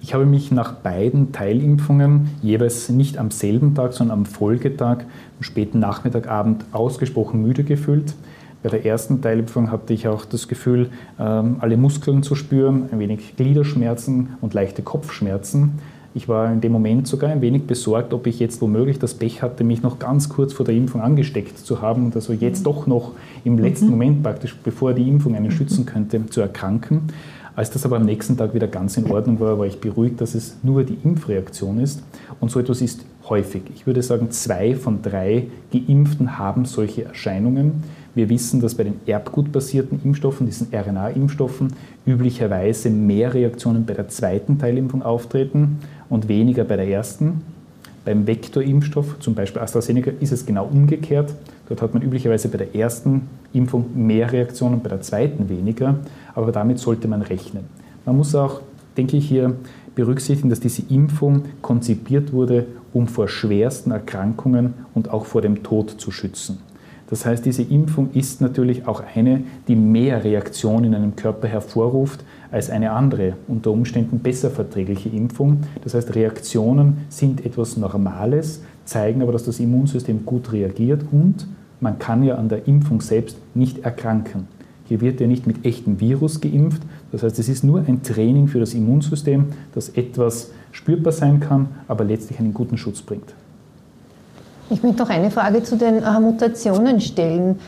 Ich 0.00 0.14
habe 0.14 0.24
mich 0.24 0.52
nach 0.52 0.72
beiden 0.72 1.32
Teilimpfungen 1.32 2.30
jeweils 2.40 2.88
nicht 2.88 3.18
am 3.18 3.32
selben 3.32 3.74
Tag, 3.74 3.92
sondern 3.92 4.20
am 4.20 4.24
Folgetag, 4.24 4.98
am 5.00 5.42
späten 5.42 5.80
Nachmittag, 5.80 6.28
Abend 6.28 6.64
ausgesprochen 6.70 7.42
müde 7.42 7.64
gefühlt. 7.64 8.14
Bei 8.62 8.68
der 8.68 8.86
ersten 8.86 9.20
Teilimpfung 9.20 9.72
hatte 9.72 9.92
ich 9.92 10.06
auch 10.06 10.24
das 10.24 10.46
Gefühl, 10.46 10.90
ähm, 11.18 11.56
alle 11.58 11.76
Muskeln 11.76 12.22
zu 12.22 12.36
spüren, 12.36 12.88
ein 12.92 13.00
wenig 13.00 13.36
Gliederschmerzen 13.36 14.28
und 14.40 14.54
leichte 14.54 14.82
Kopfschmerzen. 14.82 15.80
Ich 16.14 16.28
war 16.28 16.52
in 16.52 16.60
dem 16.60 16.72
Moment 16.72 17.08
sogar 17.08 17.30
ein 17.30 17.40
wenig 17.40 17.66
besorgt, 17.66 18.12
ob 18.12 18.26
ich 18.26 18.38
jetzt 18.38 18.60
womöglich 18.60 18.98
das 18.98 19.14
Pech 19.14 19.42
hatte, 19.42 19.64
mich 19.64 19.82
noch 19.82 19.98
ganz 19.98 20.28
kurz 20.28 20.52
vor 20.52 20.66
der 20.66 20.74
Impfung 20.74 21.00
angesteckt 21.00 21.58
zu 21.58 21.80
haben 21.80 22.04
und 22.04 22.14
also 22.14 22.32
jetzt 22.32 22.66
doch 22.66 22.86
noch 22.86 23.12
im 23.44 23.58
letzten 23.58 23.86
mhm. 23.86 23.90
Moment 23.92 24.22
praktisch, 24.22 24.54
bevor 24.62 24.92
die 24.92 25.08
Impfung 25.08 25.34
einen 25.34 25.50
schützen 25.50 25.86
könnte, 25.86 26.26
zu 26.26 26.42
erkranken. 26.42 27.08
Als 27.54 27.70
das 27.70 27.84
aber 27.84 27.96
am 27.96 28.06
nächsten 28.06 28.36
Tag 28.38 28.54
wieder 28.54 28.66
ganz 28.66 28.96
in 28.96 29.10
Ordnung 29.10 29.38
war, 29.38 29.58
war 29.58 29.66
ich 29.66 29.78
beruhigt, 29.78 30.20
dass 30.22 30.34
es 30.34 30.56
nur 30.62 30.84
die 30.84 30.96
Impfreaktion 31.04 31.80
ist. 31.80 32.02
Und 32.40 32.50
so 32.50 32.58
etwas 32.58 32.80
ist 32.80 33.04
häufig. 33.28 33.62
Ich 33.74 33.86
würde 33.86 34.02
sagen, 34.02 34.30
zwei 34.30 34.74
von 34.74 35.02
drei 35.02 35.48
Geimpften 35.70 36.38
haben 36.38 36.64
solche 36.64 37.04
Erscheinungen. 37.04 37.84
Wir 38.14 38.30
wissen, 38.30 38.60
dass 38.60 38.74
bei 38.74 38.84
den 38.84 39.00
erbgutbasierten 39.06 40.00
Impfstoffen, 40.02 40.46
diesen 40.46 40.68
RNA-Impfstoffen, 40.72 41.74
üblicherweise 42.06 42.88
mehr 42.88 43.34
Reaktionen 43.34 43.84
bei 43.84 43.94
der 43.94 44.08
zweiten 44.08 44.58
Teilimpfung 44.58 45.02
auftreten 45.02 45.78
und 46.08 46.28
weniger 46.28 46.64
bei 46.64 46.76
der 46.76 46.88
ersten. 46.88 47.42
Beim 48.04 48.26
Vektorimpfstoff, 48.26 49.18
zum 49.20 49.34
Beispiel 49.34 49.62
AstraZeneca, 49.62 50.10
ist 50.20 50.32
es 50.32 50.44
genau 50.46 50.66
umgekehrt. 50.66 51.34
Dort 51.68 51.82
hat 51.82 51.94
man 51.94 52.02
üblicherweise 52.02 52.48
bei 52.48 52.58
der 52.58 52.74
ersten 52.74 53.28
Impfung 53.52 53.86
mehr 53.94 54.32
Reaktionen, 54.32 54.80
bei 54.80 54.88
der 54.88 55.00
zweiten 55.00 55.48
weniger, 55.48 55.96
aber 56.34 56.52
damit 56.52 56.78
sollte 56.78 57.08
man 57.08 57.22
rechnen. 57.22 57.64
Man 58.04 58.16
muss 58.16 58.34
auch, 58.34 58.60
denke 58.96 59.16
ich, 59.16 59.28
hier 59.28 59.54
berücksichtigen, 59.94 60.50
dass 60.50 60.60
diese 60.60 60.82
Impfung 60.88 61.42
konzipiert 61.60 62.32
wurde, 62.32 62.66
um 62.92 63.06
vor 63.06 63.28
schwersten 63.28 63.90
Erkrankungen 63.90 64.74
und 64.94 65.10
auch 65.10 65.26
vor 65.26 65.42
dem 65.42 65.62
Tod 65.62 65.90
zu 65.90 66.10
schützen. 66.10 66.58
Das 67.12 67.26
heißt, 67.26 67.44
diese 67.44 67.62
Impfung 67.62 68.08
ist 68.14 68.40
natürlich 68.40 68.88
auch 68.88 69.02
eine, 69.14 69.42
die 69.68 69.76
mehr 69.76 70.24
Reaktionen 70.24 70.84
in 70.84 70.94
einem 70.94 71.14
Körper 71.14 71.46
hervorruft 71.46 72.24
als 72.50 72.70
eine 72.70 72.92
andere, 72.92 73.34
unter 73.48 73.70
Umständen 73.70 74.20
besser 74.20 74.50
verträgliche 74.50 75.10
Impfung. 75.10 75.58
Das 75.84 75.92
heißt, 75.92 76.14
Reaktionen 76.14 77.04
sind 77.10 77.44
etwas 77.44 77.76
Normales, 77.76 78.62
zeigen 78.86 79.20
aber, 79.20 79.32
dass 79.32 79.44
das 79.44 79.60
Immunsystem 79.60 80.24
gut 80.24 80.52
reagiert 80.52 81.02
und 81.12 81.46
man 81.82 81.98
kann 81.98 82.22
ja 82.22 82.36
an 82.36 82.48
der 82.48 82.66
Impfung 82.66 83.00
selbst 83.00 83.36
nicht 83.54 83.84
erkranken. 83.84 84.46
Hier 84.86 85.00
wird 85.00 85.20
ja 85.20 85.26
nicht 85.26 85.46
mit 85.46 85.64
echtem 85.64 86.00
Virus 86.00 86.40
geimpft. 86.40 86.82
Das 87.10 87.22
heißt, 87.22 87.38
es 87.38 87.48
ist 87.48 87.64
nur 87.64 87.80
ein 87.86 88.02
Training 88.02 88.48
für 88.48 88.60
das 88.60 88.74
Immunsystem, 88.74 89.46
das 89.74 89.90
etwas 89.90 90.50
spürbar 90.70 91.12
sein 91.12 91.40
kann, 91.40 91.68
aber 91.88 92.04
letztlich 92.04 92.38
einen 92.38 92.54
guten 92.54 92.78
Schutz 92.78 93.02
bringt. 93.02 93.34
Ich 94.70 94.82
möchte 94.82 95.02
noch 95.02 95.10
eine 95.10 95.30
Frage 95.30 95.62
zu 95.62 95.76
den 95.76 96.02
äh, 96.02 96.20
Mutationen 96.20 97.00
stellen. 97.00 97.58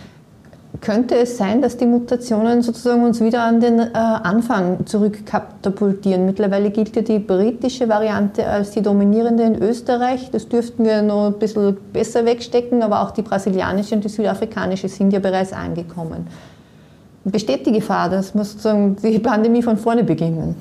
Könnte 0.81 1.15
es 1.17 1.37
sein, 1.39 1.63
dass 1.63 1.77
die 1.77 1.87
Mutationen 1.87 2.63
sozusagen 2.63 3.05
uns 3.05 3.21
wieder 3.21 3.43
an 3.43 3.61
den 3.61 3.79
äh, 3.79 3.91
Anfang 3.93 4.85
zurückkatapultieren? 4.87 6.27
Mittlerweile 6.27 6.71
gilt 6.71 6.97
ja 6.97 7.03
die 7.03 7.21
britische 7.21 7.89
Variante 7.89 8.47
als 8.47 8.73
die 8.73 8.83
dominierende 8.83 9.45
in 9.45 9.63
Österreich. 9.63 10.31
Das 10.33 10.49
dürften 10.49 10.85
wir 10.85 11.03
noch 11.03 11.29
ein 11.29 11.39
bisschen 11.39 11.77
besser 11.93 12.25
wegstecken, 12.25 12.83
aber 12.83 13.03
auch 13.03 13.13
die 13.13 13.23
brasilianische 13.23 13.95
und 13.95 14.05
die 14.05 14.09
südafrikanische 14.09 14.89
sind 14.89 15.13
ja 15.13 15.21
bereits 15.21 15.53
angekommen. 15.53 16.27
Besteht 17.25 17.67
die 17.67 17.73
Gefahr, 17.73 18.11
dass 18.11 18.35
wir 18.35 18.45
sozusagen 18.45 18.97
die 18.97 19.19
Pandemie 19.21 19.63
von 19.63 19.77
vorne 19.77 20.03
beginnen? 20.03 20.57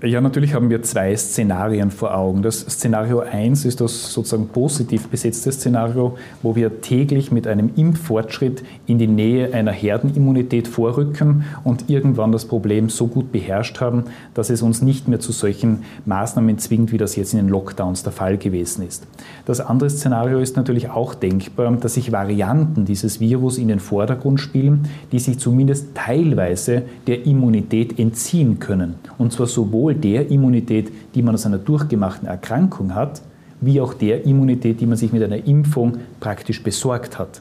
Ja, 0.00 0.20
natürlich 0.20 0.54
haben 0.54 0.70
wir 0.70 0.80
zwei 0.84 1.16
Szenarien 1.16 1.90
vor 1.90 2.16
Augen. 2.16 2.42
Das 2.42 2.60
Szenario 2.60 3.18
1 3.18 3.64
ist 3.64 3.80
das 3.80 4.12
sozusagen 4.12 4.46
positiv 4.46 5.08
besetzte 5.08 5.50
Szenario, 5.50 6.16
wo 6.40 6.54
wir 6.54 6.80
täglich 6.82 7.32
mit 7.32 7.48
einem 7.48 7.70
Impffortschritt 7.74 8.62
in 8.86 8.98
die 8.98 9.08
Nähe 9.08 9.52
einer 9.52 9.72
Herdenimmunität 9.72 10.68
vorrücken 10.68 11.46
und 11.64 11.90
irgendwann 11.90 12.30
das 12.30 12.44
Problem 12.44 12.90
so 12.90 13.08
gut 13.08 13.32
beherrscht 13.32 13.80
haben, 13.80 14.04
dass 14.34 14.50
es 14.50 14.62
uns 14.62 14.82
nicht 14.82 15.08
mehr 15.08 15.18
zu 15.18 15.32
solchen 15.32 15.82
Maßnahmen 16.06 16.58
zwingt, 16.58 16.92
wie 16.92 16.98
das 16.98 17.16
jetzt 17.16 17.32
in 17.32 17.40
den 17.40 17.48
Lockdowns 17.48 18.04
der 18.04 18.12
Fall 18.12 18.38
gewesen 18.38 18.86
ist. 18.86 19.04
Das 19.46 19.58
andere 19.58 19.90
Szenario 19.90 20.38
ist 20.38 20.56
natürlich 20.56 20.90
auch 20.90 21.16
denkbar, 21.16 21.72
dass 21.72 21.94
sich 21.94 22.12
Varianten 22.12 22.84
dieses 22.84 23.18
Virus 23.18 23.58
in 23.58 23.66
den 23.66 23.80
Vordergrund 23.80 24.38
spielen, 24.38 24.86
die 25.10 25.18
sich 25.18 25.40
zumindest 25.40 25.96
teilweise 25.96 26.82
der 27.08 27.26
Immunität 27.26 27.98
entziehen 27.98 28.60
können. 28.60 28.94
Und 29.18 29.32
zwar 29.32 29.48
sowohl 29.48 29.87
sowohl 29.88 29.94
der 29.94 30.30
Immunität, 30.30 30.92
die 31.14 31.22
man 31.22 31.34
aus 31.34 31.46
einer 31.46 31.58
durchgemachten 31.58 32.28
Erkrankung 32.28 32.94
hat, 32.94 33.22
wie 33.60 33.80
auch 33.80 33.94
der 33.94 34.24
Immunität, 34.24 34.80
die 34.80 34.86
man 34.86 34.96
sich 34.96 35.12
mit 35.12 35.22
einer 35.22 35.46
Impfung 35.46 35.98
praktisch 36.20 36.62
besorgt 36.62 37.18
hat. 37.18 37.40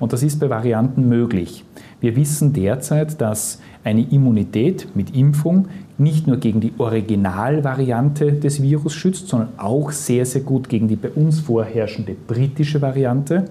Und 0.00 0.12
das 0.12 0.22
ist 0.22 0.40
bei 0.40 0.50
Varianten 0.50 1.08
möglich. 1.08 1.64
Wir 2.00 2.16
wissen 2.16 2.52
derzeit, 2.52 3.20
dass 3.20 3.60
eine 3.84 4.02
Immunität 4.02 4.88
mit 4.94 5.14
Impfung 5.16 5.68
nicht 5.96 6.26
nur 6.26 6.38
gegen 6.38 6.60
die 6.60 6.72
Originalvariante 6.76 8.32
des 8.32 8.60
Virus 8.60 8.92
schützt, 8.94 9.28
sondern 9.28 9.50
auch 9.56 9.92
sehr, 9.92 10.26
sehr 10.26 10.42
gut 10.42 10.68
gegen 10.68 10.88
die 10.88 10.96
bei 10.96 11.10
uns 11.10 11.40
vorherrschende 11.40 12.16
britische 12.26 12.82
Variante. 12.82 13.44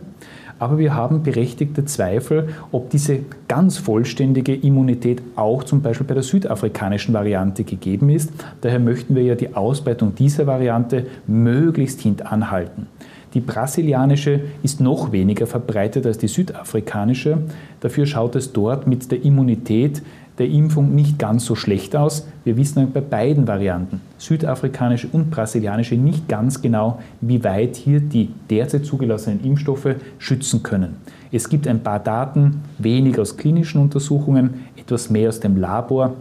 Aber 0.64 0.78
wir 0.78 0.96
haben 0.96 1.24
berechtigte 1.24 1.84
Zweifel, 1.84 2.48
ob 2.72 2.90
diese 2.90 3.20
ganz 3.50 3.78
vollständige 3.78 4.56
Immunität 4.56 5.22
auch 5.36 5.66
zum 5.66 5.82
Beispiel 5.82 6.08
bei 6.08 6.14
der 6.14 6.24
südafrikanischen 6.24 7.14
Variante 7.14 7.66
gegeben 7.66 8.10
ist. 8.10 8.32
Daher 8.62 8.80
möchten 8.80 9.14
wir 9.14 9.24
ja 9.24 9.36
die 9.36 9.58
Ausbreitung 9.58 10.16
dieser 10.16 10.48
Variante 10.48 11.06
möglichst 11.28 12.00
hintanhalten. 12.00 12.88
Die 13.34 13.42
brasilianische 13.42 14.40
ist 14.64 14.80
noch 14.80 15.12
weniger 15.12 15.48
verbreitet 15.48 16.06
als 16.06 16.18
die 16.18 16.30
südafrikanische. 16.30 17.40
Dafür 17.82 18.06
schaut 18.06 18.38
es 18.38 18.54
dort 18.54 18.88
mit 18.88 19.12
der 19.12 19.22
Immunität 19.22 20.02
der 20.40 20.50
Impfung 20.50 20.96
nicht 20.96 21.20
ganz 21.20 21.46
so 21.46 21.56
schlecht 21.56 21.96
aus. 21.96 22.28
Wir 22.44 22.58
wissen 22.58 22.92
bei 22.92 23.02
beiden 23.02 23.48
Varianten, 23.48 24.02
südafrikanische 24.18 25.08
und 25.12 25.30
brasilianische, 25.30 25.96
nicht 25.96 26.28
ganz 26.28 26.62
genau, 26.62 27.00
wie 27.22 27.44
weit 27.44 27.76
hier 27.76 28.00
die 28.00 28.30
derzeit 28.50 28.86
zugelassenen 28.86 29.44
Impfstoffe 29.44 29.96
schützen 30.18 30.64
können. 30.64 30.96
Es 31.32 31.50
gibt 31.50 31.68
ein 31.68 31.82
paar 31.82 32.00
Daten, 32.00 32.62
wenig 32.78 33.20
aus 33.20 33.38
klinischen 33.38 33.82
Untersuchungen, 33.82 34.66
etwas 34.76 35.10
mehr 35.10 35.30
aus 35.30 35.40
dem 35.40 35.58
Labor. 35.58 36.14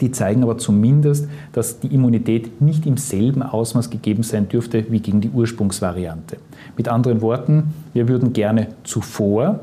Die 0.00 0.10
zeigen 0.10 0.42
aber 0.42 0.56
zumindest, 0.56 1.28
dass 1.52 1.78
die 1.80 1.88
Immunität 1.88 2.62
nicht 2.62 2.86
im 2.86 2.96
selben 2.96 3.42
Ausmaß 3.42 3.90
gegeben 3.90 4.22
sein 4.22 4.48
dürfte 4.48 4.86
wie 4.90 5.00
gegen 5.00 5.20
die 5.20 5.28
Ursprungsvariante. 5.28 6.38
Mit 6.78 6.88
anderen 6.88 7.20
Worten, 7.20 7.74
wir 7.92 8.08
würden 8.08 8.32
gerne 8.32 8.68
zuvor 8.84 9.60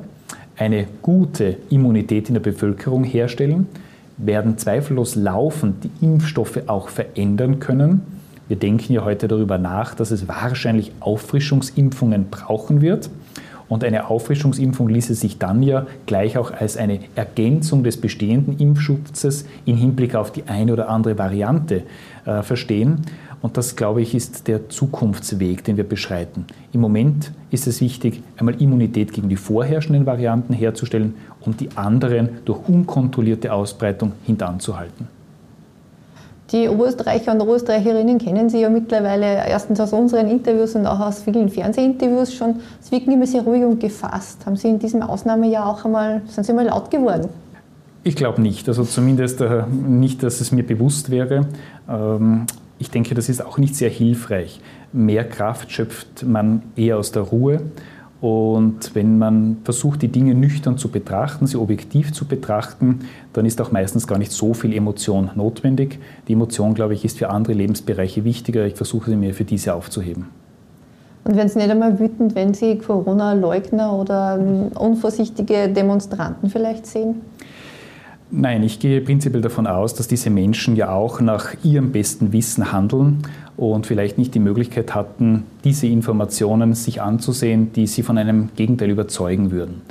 eine 0.59 0.87
gute 1.01 1.55
Immunität 1.69 2.27
in 2.27 2.33
der 2.33 2.41
Bevölkerung 2.41 3.05
herstellen, 3.05 3.67
werden 4.17 4.57
zweifellos 4.57 5.15
laufend 5.15 5.85
die 5.85 6.05
Impfstoffe 6.05 6.59
auch 6.67 6.89
verändern 6.89 7.59
können. 7.59 8.01
Wir 8.49 8.57
denken 8.57 8.91
ja 8.91 9.05
heute 9.05 9.29
darüber 9.29 9.57
nach, 9.57 9.95
dass 9.95 10.11
es 10.11 10.27
wahrscheinlich 10.27 10.91
Auffrischungsimpfungen 10.99 12.29
brauchen 12.29 12.81
wird. 12.81 13.09
Und 13.69 13.83
eine 13.83 14.09
Auffrischungsimpfung 14.09 14.89
ließe 14.89 15.13
sich 15.13 15.37
dann 15.37 15.61
ja 15.63 15.85
gleich 16.07 16.37
auch 16.37 16.51
als 16.51 16.75
eine 16.75 16.99
Ergänzung 17.15 17.83
des 17.83 17.97
bestehenden 17.97 18.57
Impfschutzes 18.57 19.45
im 19.65 19.77
Hinblick 19.77 20.15
auf 20.15 20.31
die 20.31 20.43
eine 20.47 20.73
oder 20.73 20.89
andere 20.89 21.17
Variante 21.17 21.83
äh, 22.25 22.41
verstehen. 22.41 23.03
Und 23.41 23.55
das, 23.55 23.75
glaube 23.75 24.01
ich, 24.01 24.15
ist 24.15 24.47
der 24.47 24.69
Zukunftsweg, 24.69 25.63
den 25.63 25.77
wir 25.77 25.87
beschreiten. 25.87 26.45
Im 26.73 26.81
Moment 26.81 27.31
ist 27.51 27.67
es 27.67 27.79
wichtig, 27.79 28.21
einmal 28.37 28.61
Immunität 28.61 29.13
gegen 29.13 29.29
die 29.29 29.37
vorherrschenden 29.37 30.05
Varianten 30.05 30.53
herzustellen 30.53 31.15
und 31.41 31.61
die 31.61 31.69
anderen 31.75 32.29
durch 32.45 32.67
unkontrollierte 32.67 33.53
Ausbreitung 33.53 34.11
hintanzuhalten. 34.25 35.07
Die 36.51 36.67
Oberösterreicher 36.67 37.31
und 37.31 37.41
Oberösterreicherinnen 37.41 38.17
kennen 38.17 38.49
Sie 38.49 38.61
ja 38.61 38.69
mittlerweile 38.69 39.47
erstens 39.47 39.79
aus 39.79 39.93
unseren 39.93 40.27
Interviews 40.27 40.75
und 40.75 40.87
auch 40.87 40.99
aus 40.99 41.21
vielen 41.21 41.47
Fernsehinterviews 41.47 42.33
schon. 42.33 42.55
Sie 42.81 42.91
wirken 42.91 43.11
immer 43.11 43.27
sehr 43.27 43.43
ruhig 43.43 43.63
und 43.63 43.79
gefasst. 43.79 44.45
Haben 44.47 44.55
Sie 44.55 44.67
in 44.67 44.79
diesem 44.79 45.03
Ausnahmejahr 45.03 45.67
auch 45.67 45.85
einmal, 45.85 46.23
sind 46.27 46.45
Sie 46.45 46.53
mal 46.53 46.65
laut 46.65 46.89
geworden? 46.89 47.29
Ich 48.03 48.15
glaube 48.15 48.41
nicht. 48.41 48.67
Also 48.67 48.83
zumindest 48.83 49.41
äh, 49.41 49.63
nicht, 49.67 50.23
dass 50.23 50.41
es 50.41 50.51
mir 50.51 50.65
bewusst 50.65 51.11
wäre. 51.11 51.45
Ich 52.79 52.89
denke, 52.89 53.13
das 53.13 53.29
ist 53.29 53.45
auch 53.45 53.57
nicht 53.57 53.75
sehr 53.75 53.89
hilfreich. 53.89 54.61
Mehr 54.93 55.27
Kraft 55.27 55.71
schöpft 55.71 56.23
man 56.25 56.63
eher 56.75 56.97
aus 56.97 57.11
der 57.11 57.23
Ruhe. 57.23 57.61
Und 58.21 58.95
wenn 58.95 59.17
man 59.17 59.57
versucht, 59.63 60.01
die 60.01 60.09
Dinge 60.09 60.33
nüchtern 60.33 60.77
zu 60.77 60.89
betrachten, 60.89 61.47
sie 61.47 61.57
objektiv 61.57 62.11
zu 62.11 62.25
betrachten, 62.25 63.01
dann 63.31 63.45
ist 63.45 63.61
auch 63.61 63.71
meistens 63.71 64.07
gar 64.07 64.17
nicht 64.17 64.31
so 64.31 64.53
viel 64.53 64.73
Emotion 64.73 65.29
notwendig. 65.35 65.99
Die 66.27 66.33
Emotion, 66.33 66.73
glaube 66.73 66.93
ich, 66.93 67.05
ist 67.05 67.17
für 67.17 67.29
andere 67.29 67.53
Lebensbereiche 67.53 68.25
wichtiger. 68.25 68.65
Ich 68.65 68.75
versuche 68.75 69.11
sie 69.11 69.15
mir 69.15 69.33
für 69.33 69.45
diese 69.45 69.73
aufzuheben. 69.73 70.27
Und 71.23 71.35
werden 71.35 71.49
Sie 71.49 71.59
nicht 71.59 71.69
einmal 71.69 71.99
wütend, 71.99 72.33
wenn 72.35 72.53
Sie 72.53 72.77
Corona-Leugner 72.77 73.93
oder 73.93 74.37
ähm, 74.39 74.71
unvorsichtige 74.77 75.69
Demonstranten 75.69 76.49
vielleicht 76.49 76.87
sehen? 76.87 77.21
Nein, 78.31 78.61
ich 78.61 78.79
gehe 78.79 79.01
prinzipiell 79.01 79.41
davon 79.41 79.65
aus, 79.65 79.95
dass 79.95 80.07
diese 80.07 80.29
Menschen 80.29 80.75
ja 80.75 80.91
auch 80.91 81.19
nach 81.19 81.55
ihrem 81.63 81.91
besten 81.91 82.31
Wissen 82.31 82.71
handeln 82.71 83.23
und 83.57 83.87
vielleicht 83.87 84.19
nicht 84.19 84.35
die 84.35 84.39
Möglichkeit 84.39 84.93
hatten, 84.93 85.45
diese 85.63 85.87
Informationen 85.87 86.75
sich 86.75 87.01
anzusehen, 87.01 87.73
die 87.73 87.87
sie 87.87 88.03
von 88.03 88.19
einem 88.19 88.49
Gegenteil 88.55 88.91
überzeugen 88.91 89.49
würden. 89.49 89.81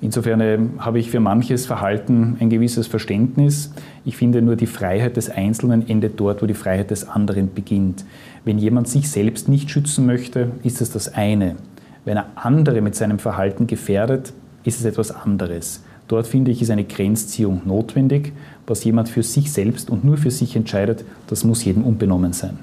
Insofern 0.00 0.40
äh, 0.40 0.58
habe 0.78 1.00
ich 1.00 1.10
für 1.10 1.18
manches 1.18 1.66
Verhalten 1.66 2.36
ein 2.38 2.50
gewisses 2.50 2.86
Verständnis. 2.86 3.72
Ich 4.04 4.16
finde 4.16 4.42
nur, 4.42 4.54
die 4.54 4.66
Freiheit 4.66 5.16
des 5.16 5.28
Einzelnen 5.28 5.88
endet 5.88 6.20
dort, 6.20 6.40
wo 6.40 6.46
die 6.46 6.54
Freiheit 6.54 6.92
des 6.92 7.08
anderen 7.08 7.52
beginnt. 7.52 8.04
Wenn 8.44 8.58
jemand 8.58 8.86
sich 8.86 9.10
selbst 9.10 9.48
nicht 9.48 9.70
schützen 9.70 10.06
möchte, 10.06 10.52
ist 10.62 10.80
es 10.80 10.92
das 10.92 11.12
eine. 11.12 11.56
Wenn 12.04 12.16
er 12.16 12.26
andere 12.36 12.80
mit 12.80 12.94
seinem 12.94 13.18
Verhalten 13.18 13.66
gefährdet, 13.66 14.32
ist 14.62 14.78
es 14.78 14.84
etwas 14.84 15.10
anderes. 15.10 15.82
Dort 16.08 16.26
finde 16.26 16.50
ich, 16.50 16.62
ist 16.62 16.70
eine 16.70 16.84
Grenzziehung 16.84 17.62
notwendig. 17.66 18.32
Was 18.66 18.84
jemand 18.84 19.08
für 19.08 19.22
sich 19.22 19.52
selbst 19.52 19.90
und 19.90 20.04
nur 20.04 20.16
für 20.16 20.30
sich 20.30 20.56
entscheidet, 20.56 21.04
das 21.28 21.44
muss 21.44 21.64
jedem 21.64 21.84
unbenommen 21.84 22.32
sein. 22.32 22.58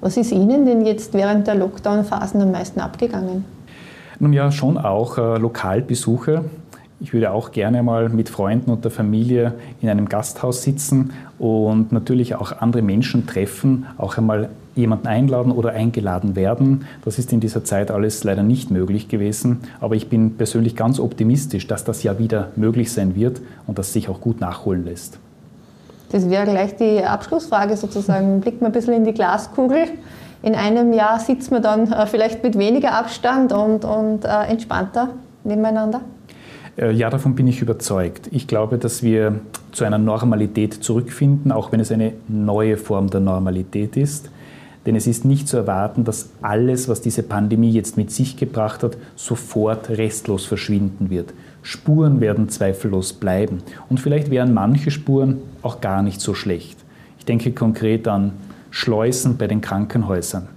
Was 0.00 0.16
ist 0.16 0.32
Ihnen 0.32 0.64
denn 0.64 0.86
jetzt 0.86 1.12
während 1.14 1.46
der 1.46 1.54
Lockdown-Phasen 1.56 2.40
am 2.40 2.52
meisten 2.52 2.80
abgegangen? 2.80 3.44
Nun 4.20 4.32
ja, 4.32 4.50
schon 4.50 4.78
auch 4.78 5.18
äh, 5.18 5.38
Lokalbesuche. 5.38 6.44
Ich 7.00 7.12
würde 7.12 7.30
auch 7.30 7.52
gerne 7.52 7.82
mal 7.84 8.08
mit 8.08 8.28
Freunden 8.28 8.72
und 8.72 8.84
der 8.84 8.90
Familie 8.90 9.54
in 9.80 9.88
einem 9.88 10.08
Gasthaus 10.08 10.62
sitzen 10.62 11.12
und 11.38 11.92
natürlich 11.92 12.34
auch 12.34 12.60
andere 12.60 12.82
Menschen 12.82 13.26
treffen, 13.26 13.86
auch 13.98 14.18
einmal 14.18 14.48
jemanden 14.74 15.06
einladen 15.06 15.52
oder 15.52 15.70
eingeladen 15.70 16.34
werden. 16.34 16.86
Das 17.04 17.18
ist 17.18 17.32
in 17.32 17.38
dieser 17.38 17.64
Zeit 17.64 17.92
alles 17.92 18.24
leider 18.24 18.42
nicht 18.42 18.72
möglich 18.72 19.08
gewesen. 19.08 19.58
Aber 19.80 19.94
ich 19.94 20.08
bin 20.08 20.36
persönlich 20.36 20.74
ganz 20.74 20.98
optimistisch, 20.98 21.68
dass 21.68 21.84
das 21.84 22.02
ja 22.02 22.18
wieder 22.18 22.48
möglich 22.56 22.92
sein 22.92 23.14
wird 23.14 23.40
und 23.68 23.78
dass 23.78 23.92
sich 23.92 24.08
auch 24.08 24.20
gut 24.20 24.40
nachholen 24.40 24.84
lässt. 24.84 25.18
Das 26.10 26.28
wäre 26.28 26.46
gleich 26.46 26.74
die 26.76 27.04
Abschlussfrage 27.04 27.76
sozusagen. 27.76 28.40
Blickt 28.40 28.60
man 28.60 28.70
ein 28.70 28.72
bisschen 28.72 28.94
in 28.94 29.04
die 29.04 29.12
Glaskugel. 29.12 29.84
In 30.42 30.54
einem 30.54 30.92
Jahr 30.92 31.20
sitzt 31.20 31.50
man 31.50 31.62
dann 31.62 31.92
äh, 31.92 32.06
vielleicht 32.06 32.42
mit 32.42 32.58
weniger 32.58 32.94
Abstand 32.94 33.52
und, 33.52 33.84
und 33.84 34.24
äh, 34.24 34.44
entspannter 34.48 35.10
nebeneinander? 35.44 36.00
Äh, 36.78 36.92
ja, 36.92 37.10
davon 37.10 37.34
bin 37.34 37.46
ich 37.46 37.60
überzeugt. 37.60 38.28
Ich 38.30 38.46
glaube, 38.46 38.78
dass 38.78 39.02
wir 39.02 39.40
zu 39.72 39.84
einer 39.84 39.98
Normalität 39.98 40.74
zurückfinden, 40.74 41.52
auch 41.52 41.72
wenn 41.72 41.80
es 41.80 41.92
eine 41.92 42.12
neue 42.28 42.76
Form 42.76 43.10
der 43.10 43.20
Normalität 43.20 43.96
ist. 43.96 44.30
Denn 44.86 44.96
es 44.96 45.06
ist 45.06 45.24
nicht 45.24 45.48
zu 45.48 45.56
erwarten, 45.58 46.04
dass 46.04 46.30
alles, 46.40 46.88
was 46.88 47.00
diese 47.00 47.22
Pandemie 47.22 47.70
jetzt 47.70 47.96
mit 47.96 48.10
sich 48.10 48.36
gebracht 48.36 48.82
hat, 48.82 48.96
sofort 49.16 49.90
restlos 49.90 50.46
verschwinden 50.46 51.10
wird. 51.10 51.34
Spuren 51.62 52.20
werden 52.20 52.48
zweifellos 52.48 53.12
bleiben. 53.12 53.58
Und 53.90 54.00
vielleicht 54.00 54.30
wären 54.30 54.54
manche 54.54 54.90
Spuren 54.90 55.38
auch 55.62 55.80
gar 55.80 56.02
nicht 56.02 56.20
so 56.20 56.32
schlecht. 56.32 56.78
Ich 57.18 57.26
denke 57.26 57.52
konkret 57.52 58.08
an 58.08 58.32
Schleusen 58.70 59.36
bei 59.36 59.46
den 59.46 59.60
Krankenhäusern. 59.60 60.48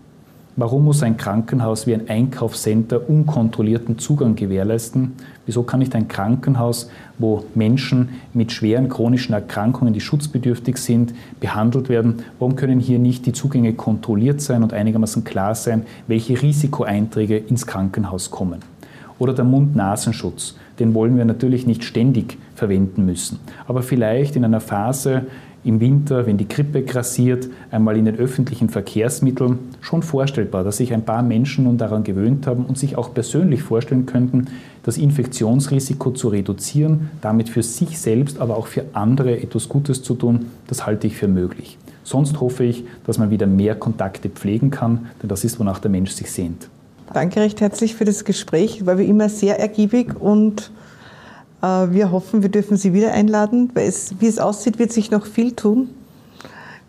Warum 0.55 0.86
muss 0.86 1.01
ein 1.01 1.17
Krankenhaus 1.17 1.88
wie 1.88 1.93
ein 1.93 2.09
Einkaufscenter 2.09 3.09
unkontrollierten 3.09 3.97
Zugang 3.97 4.36
gewährleisten? 4.36 5.13
Wieso 5.46 5.64
kann 5.64 5.80
nicht 5.80 5.96
ein 5.96 6.08
Krankenhaus, 6.08 6.89
wo 7.18 7.46
Menschen 7.56 8.10
mit 8.34 8.52
schweren 8.52 8.89
chronischen 8.89 9.34
Erkrankungen, 9.34 9.94
die 9.94 10.02
schutzbedürftig 10.02 10.78
sind, 10.78 11.14
behandelt 11.39 11.89
werden, 11.89 12.24
warum 12.38 12.56
können 12.56 12.80
hier 12.80 13.00
nicht 13.00 13.26
die 13.26 13.34
Zugänge 13.34 13.74
kontrolliert 13.74 14.42
sein 14.42 14.62
und 14.62 14.74
einigermaßen 14.74 15.24
klar 15.24 15.56
sein, 15.56 15.84
welche 16.08 16.42
Risikoeinträge 16.42 17.38
ins 17.38 17.66
Krankenhaus 17.66 18.30
kommen? 18.30 18.60
Oder 19.18 19.34
der 19.34 19.46
Mund-Nasenschutz, 19.46 20.56
den 20.80 20.94
wollen 20.94 21.18
wir 21.18 21.26
natürlich 21.26 21.68
nicht 21.68 21.84
ständig 21.84 22.38
verwenden 22.56 23.06
müssen, 23.06 23.39
aber 23.68 23.82
vielleicht 23.82 24.36
in 24.36 24.46
einer 24.46 24.62
Phase, 24.62 25.26
im 25.64 25.80
Winter, 25.80 26.26
wenn 26.26 26.38
die 26.38 26.48
Grippe 26.48 26.82
grassiert, 26.82 27.48
einmal 27.70 27.96
in 27.98 28.06
den 28.06 28.16
öffentlichen 28.18 28.70
Verkehrsmitteln 28.70 29.60
schon 29.80 30.02
vorstellbar, 30.02 30.64
dass 30.64 30.78
sich 30.78 30.92
ein 30.94 31.06
paar 31.06 31.22
Menschen 31.22 31.66
nun 31.66 31.78
daran 31.78 32.04
gewöhnt 32.04 32.48
haben 32.48 32.66
und 32.66 32.80
sich 32.80 32.98
auch 32.98 33.14
persönlich 33.14 33.62
vorstellen 33.62 34.08
könnten, 34.08 34.48
das 34.84 34.97
Infektionsrisiko 34.97 36.11
zu 36.11 36.29
reduzieren, 36.29 37.11
damit 37.21 37.49
für 37.49 37.63
sich 37.63 37.99
selbst, 37.99 38.39
aber 38.39 38.57
auch 38.57 38.67
für 38.67 38.86
andere 38.93 39.39
etwas 39.39 39.69
Gutes 39.69 40.01
zu 40.01 40.15
tun, 40.15 40.47
das 40.67 40.86
halte 40.86 41.07
ich 41.07 41.15
für 41.15 41.27
möglich. 41.27 41.77
Sonst 42.03 42.39
hoffe 42.39 42.63
ich, 42.63 42.84
dass 43.05 43.17
man 43.17 43.29
wieder 43.29 43.45
mehr 43.45 43.75
Kontakte 43.75 44.29
pflegen 44.29 44.71
kann, 44.71 45.07
denn 45.21 45.29
das 45.29 45.43
ist, 45.43 45.59
wonach 45.59 45.79
der 45.79 45.91
Mensch 45.91 46.11
sich 46.11 46.32
sehnt. 46.32 46.67
Danke 47.13 47.41
recht 47.41 47.61
herzlich 47.61 47.95
für 47.95 48.05
das 48.05 48.25
Gespräch, 48.25 48.86
war 48.86 48.97
wie 48.97 49.05
immer 49.05 49.29
sehr 49.29 49.59
ergiebig 49.59 50.19
und 50.19 50.71
äh, 51.61 51.65
wir 51.65 52.11
hoffen, 52.11 52.41
wir 52.41 52.49
dürfen 52.49 52.77
Sie 52.77 52.93
wieder 52.93 53.11
einladen, 53.11 53.69
weil 53.73 53.88
es, 53.88 54.15
wie 54.19 54.27
es 54.27 54.39
aussieht, 54.39 54.79
wird 54.79 54.91
sich 54.91 55.11
noch 55.11 55.25
viel 55.25 55.51
tun. 55.51 55.89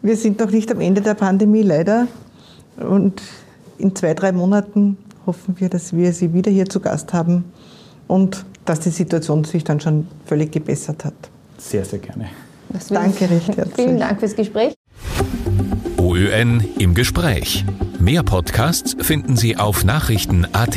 Wir 0.01 0.17
sind 0.17 0.41
noch 0.41 0.51
nicht 0.51 0.71
am 0.73 0.81
Ende 0.81 1.01
der 1.01 1.15
Pandemie, 1.15 1.63
leider. 1.63 2.09
Und 2.77 3.23
in 3.79 3.95
zwei, 3.95 4.15
drei 4.15 4.33
Monaten 4.33 4.97
hoffen 5.27 5.57
wir, 5.59 5.69
dass 5.69 5.95
wir 5.95 6.13
Sie 6.13 6.33
wieder 6.33 6.51
hier 6.51 6.67
zu 6.67 6.81
Gast 6.81 7.13
haben 7.13 7.45
und 8.13 8.45
dass 8.67 8.81
die 8.81 8.91
Situation 8.91 9.45
sich 9.45 9.65
dann 9.65 9.81
schon 9.81 10.07
völlig 10.27 10.53
gebessert 10.53 11.07
hat. 11.07 11.15
Sehr, 11.57 11.87
sehr 11.87 11.99
gerne. 11.99 12.29
Danke 12.91 13.31
recht 13.31 13.57
herzlich. 13.57 13.75
Vielen 13.75 13.99
Dank 13.99 14.21
fürs 14.21 14.37
Gespräch. 14.37 14.75
OÖN 15.97 16.63
im 16.79 16.95
Gespräch. 16.95 17.65
Mehr 17.99 18.23
Podcasts 18.23 18.95
finden 19.01 19.37
Sie 19.37 19.57
auf 19.57 19.85
Nachrichten.at. 19.85 20.77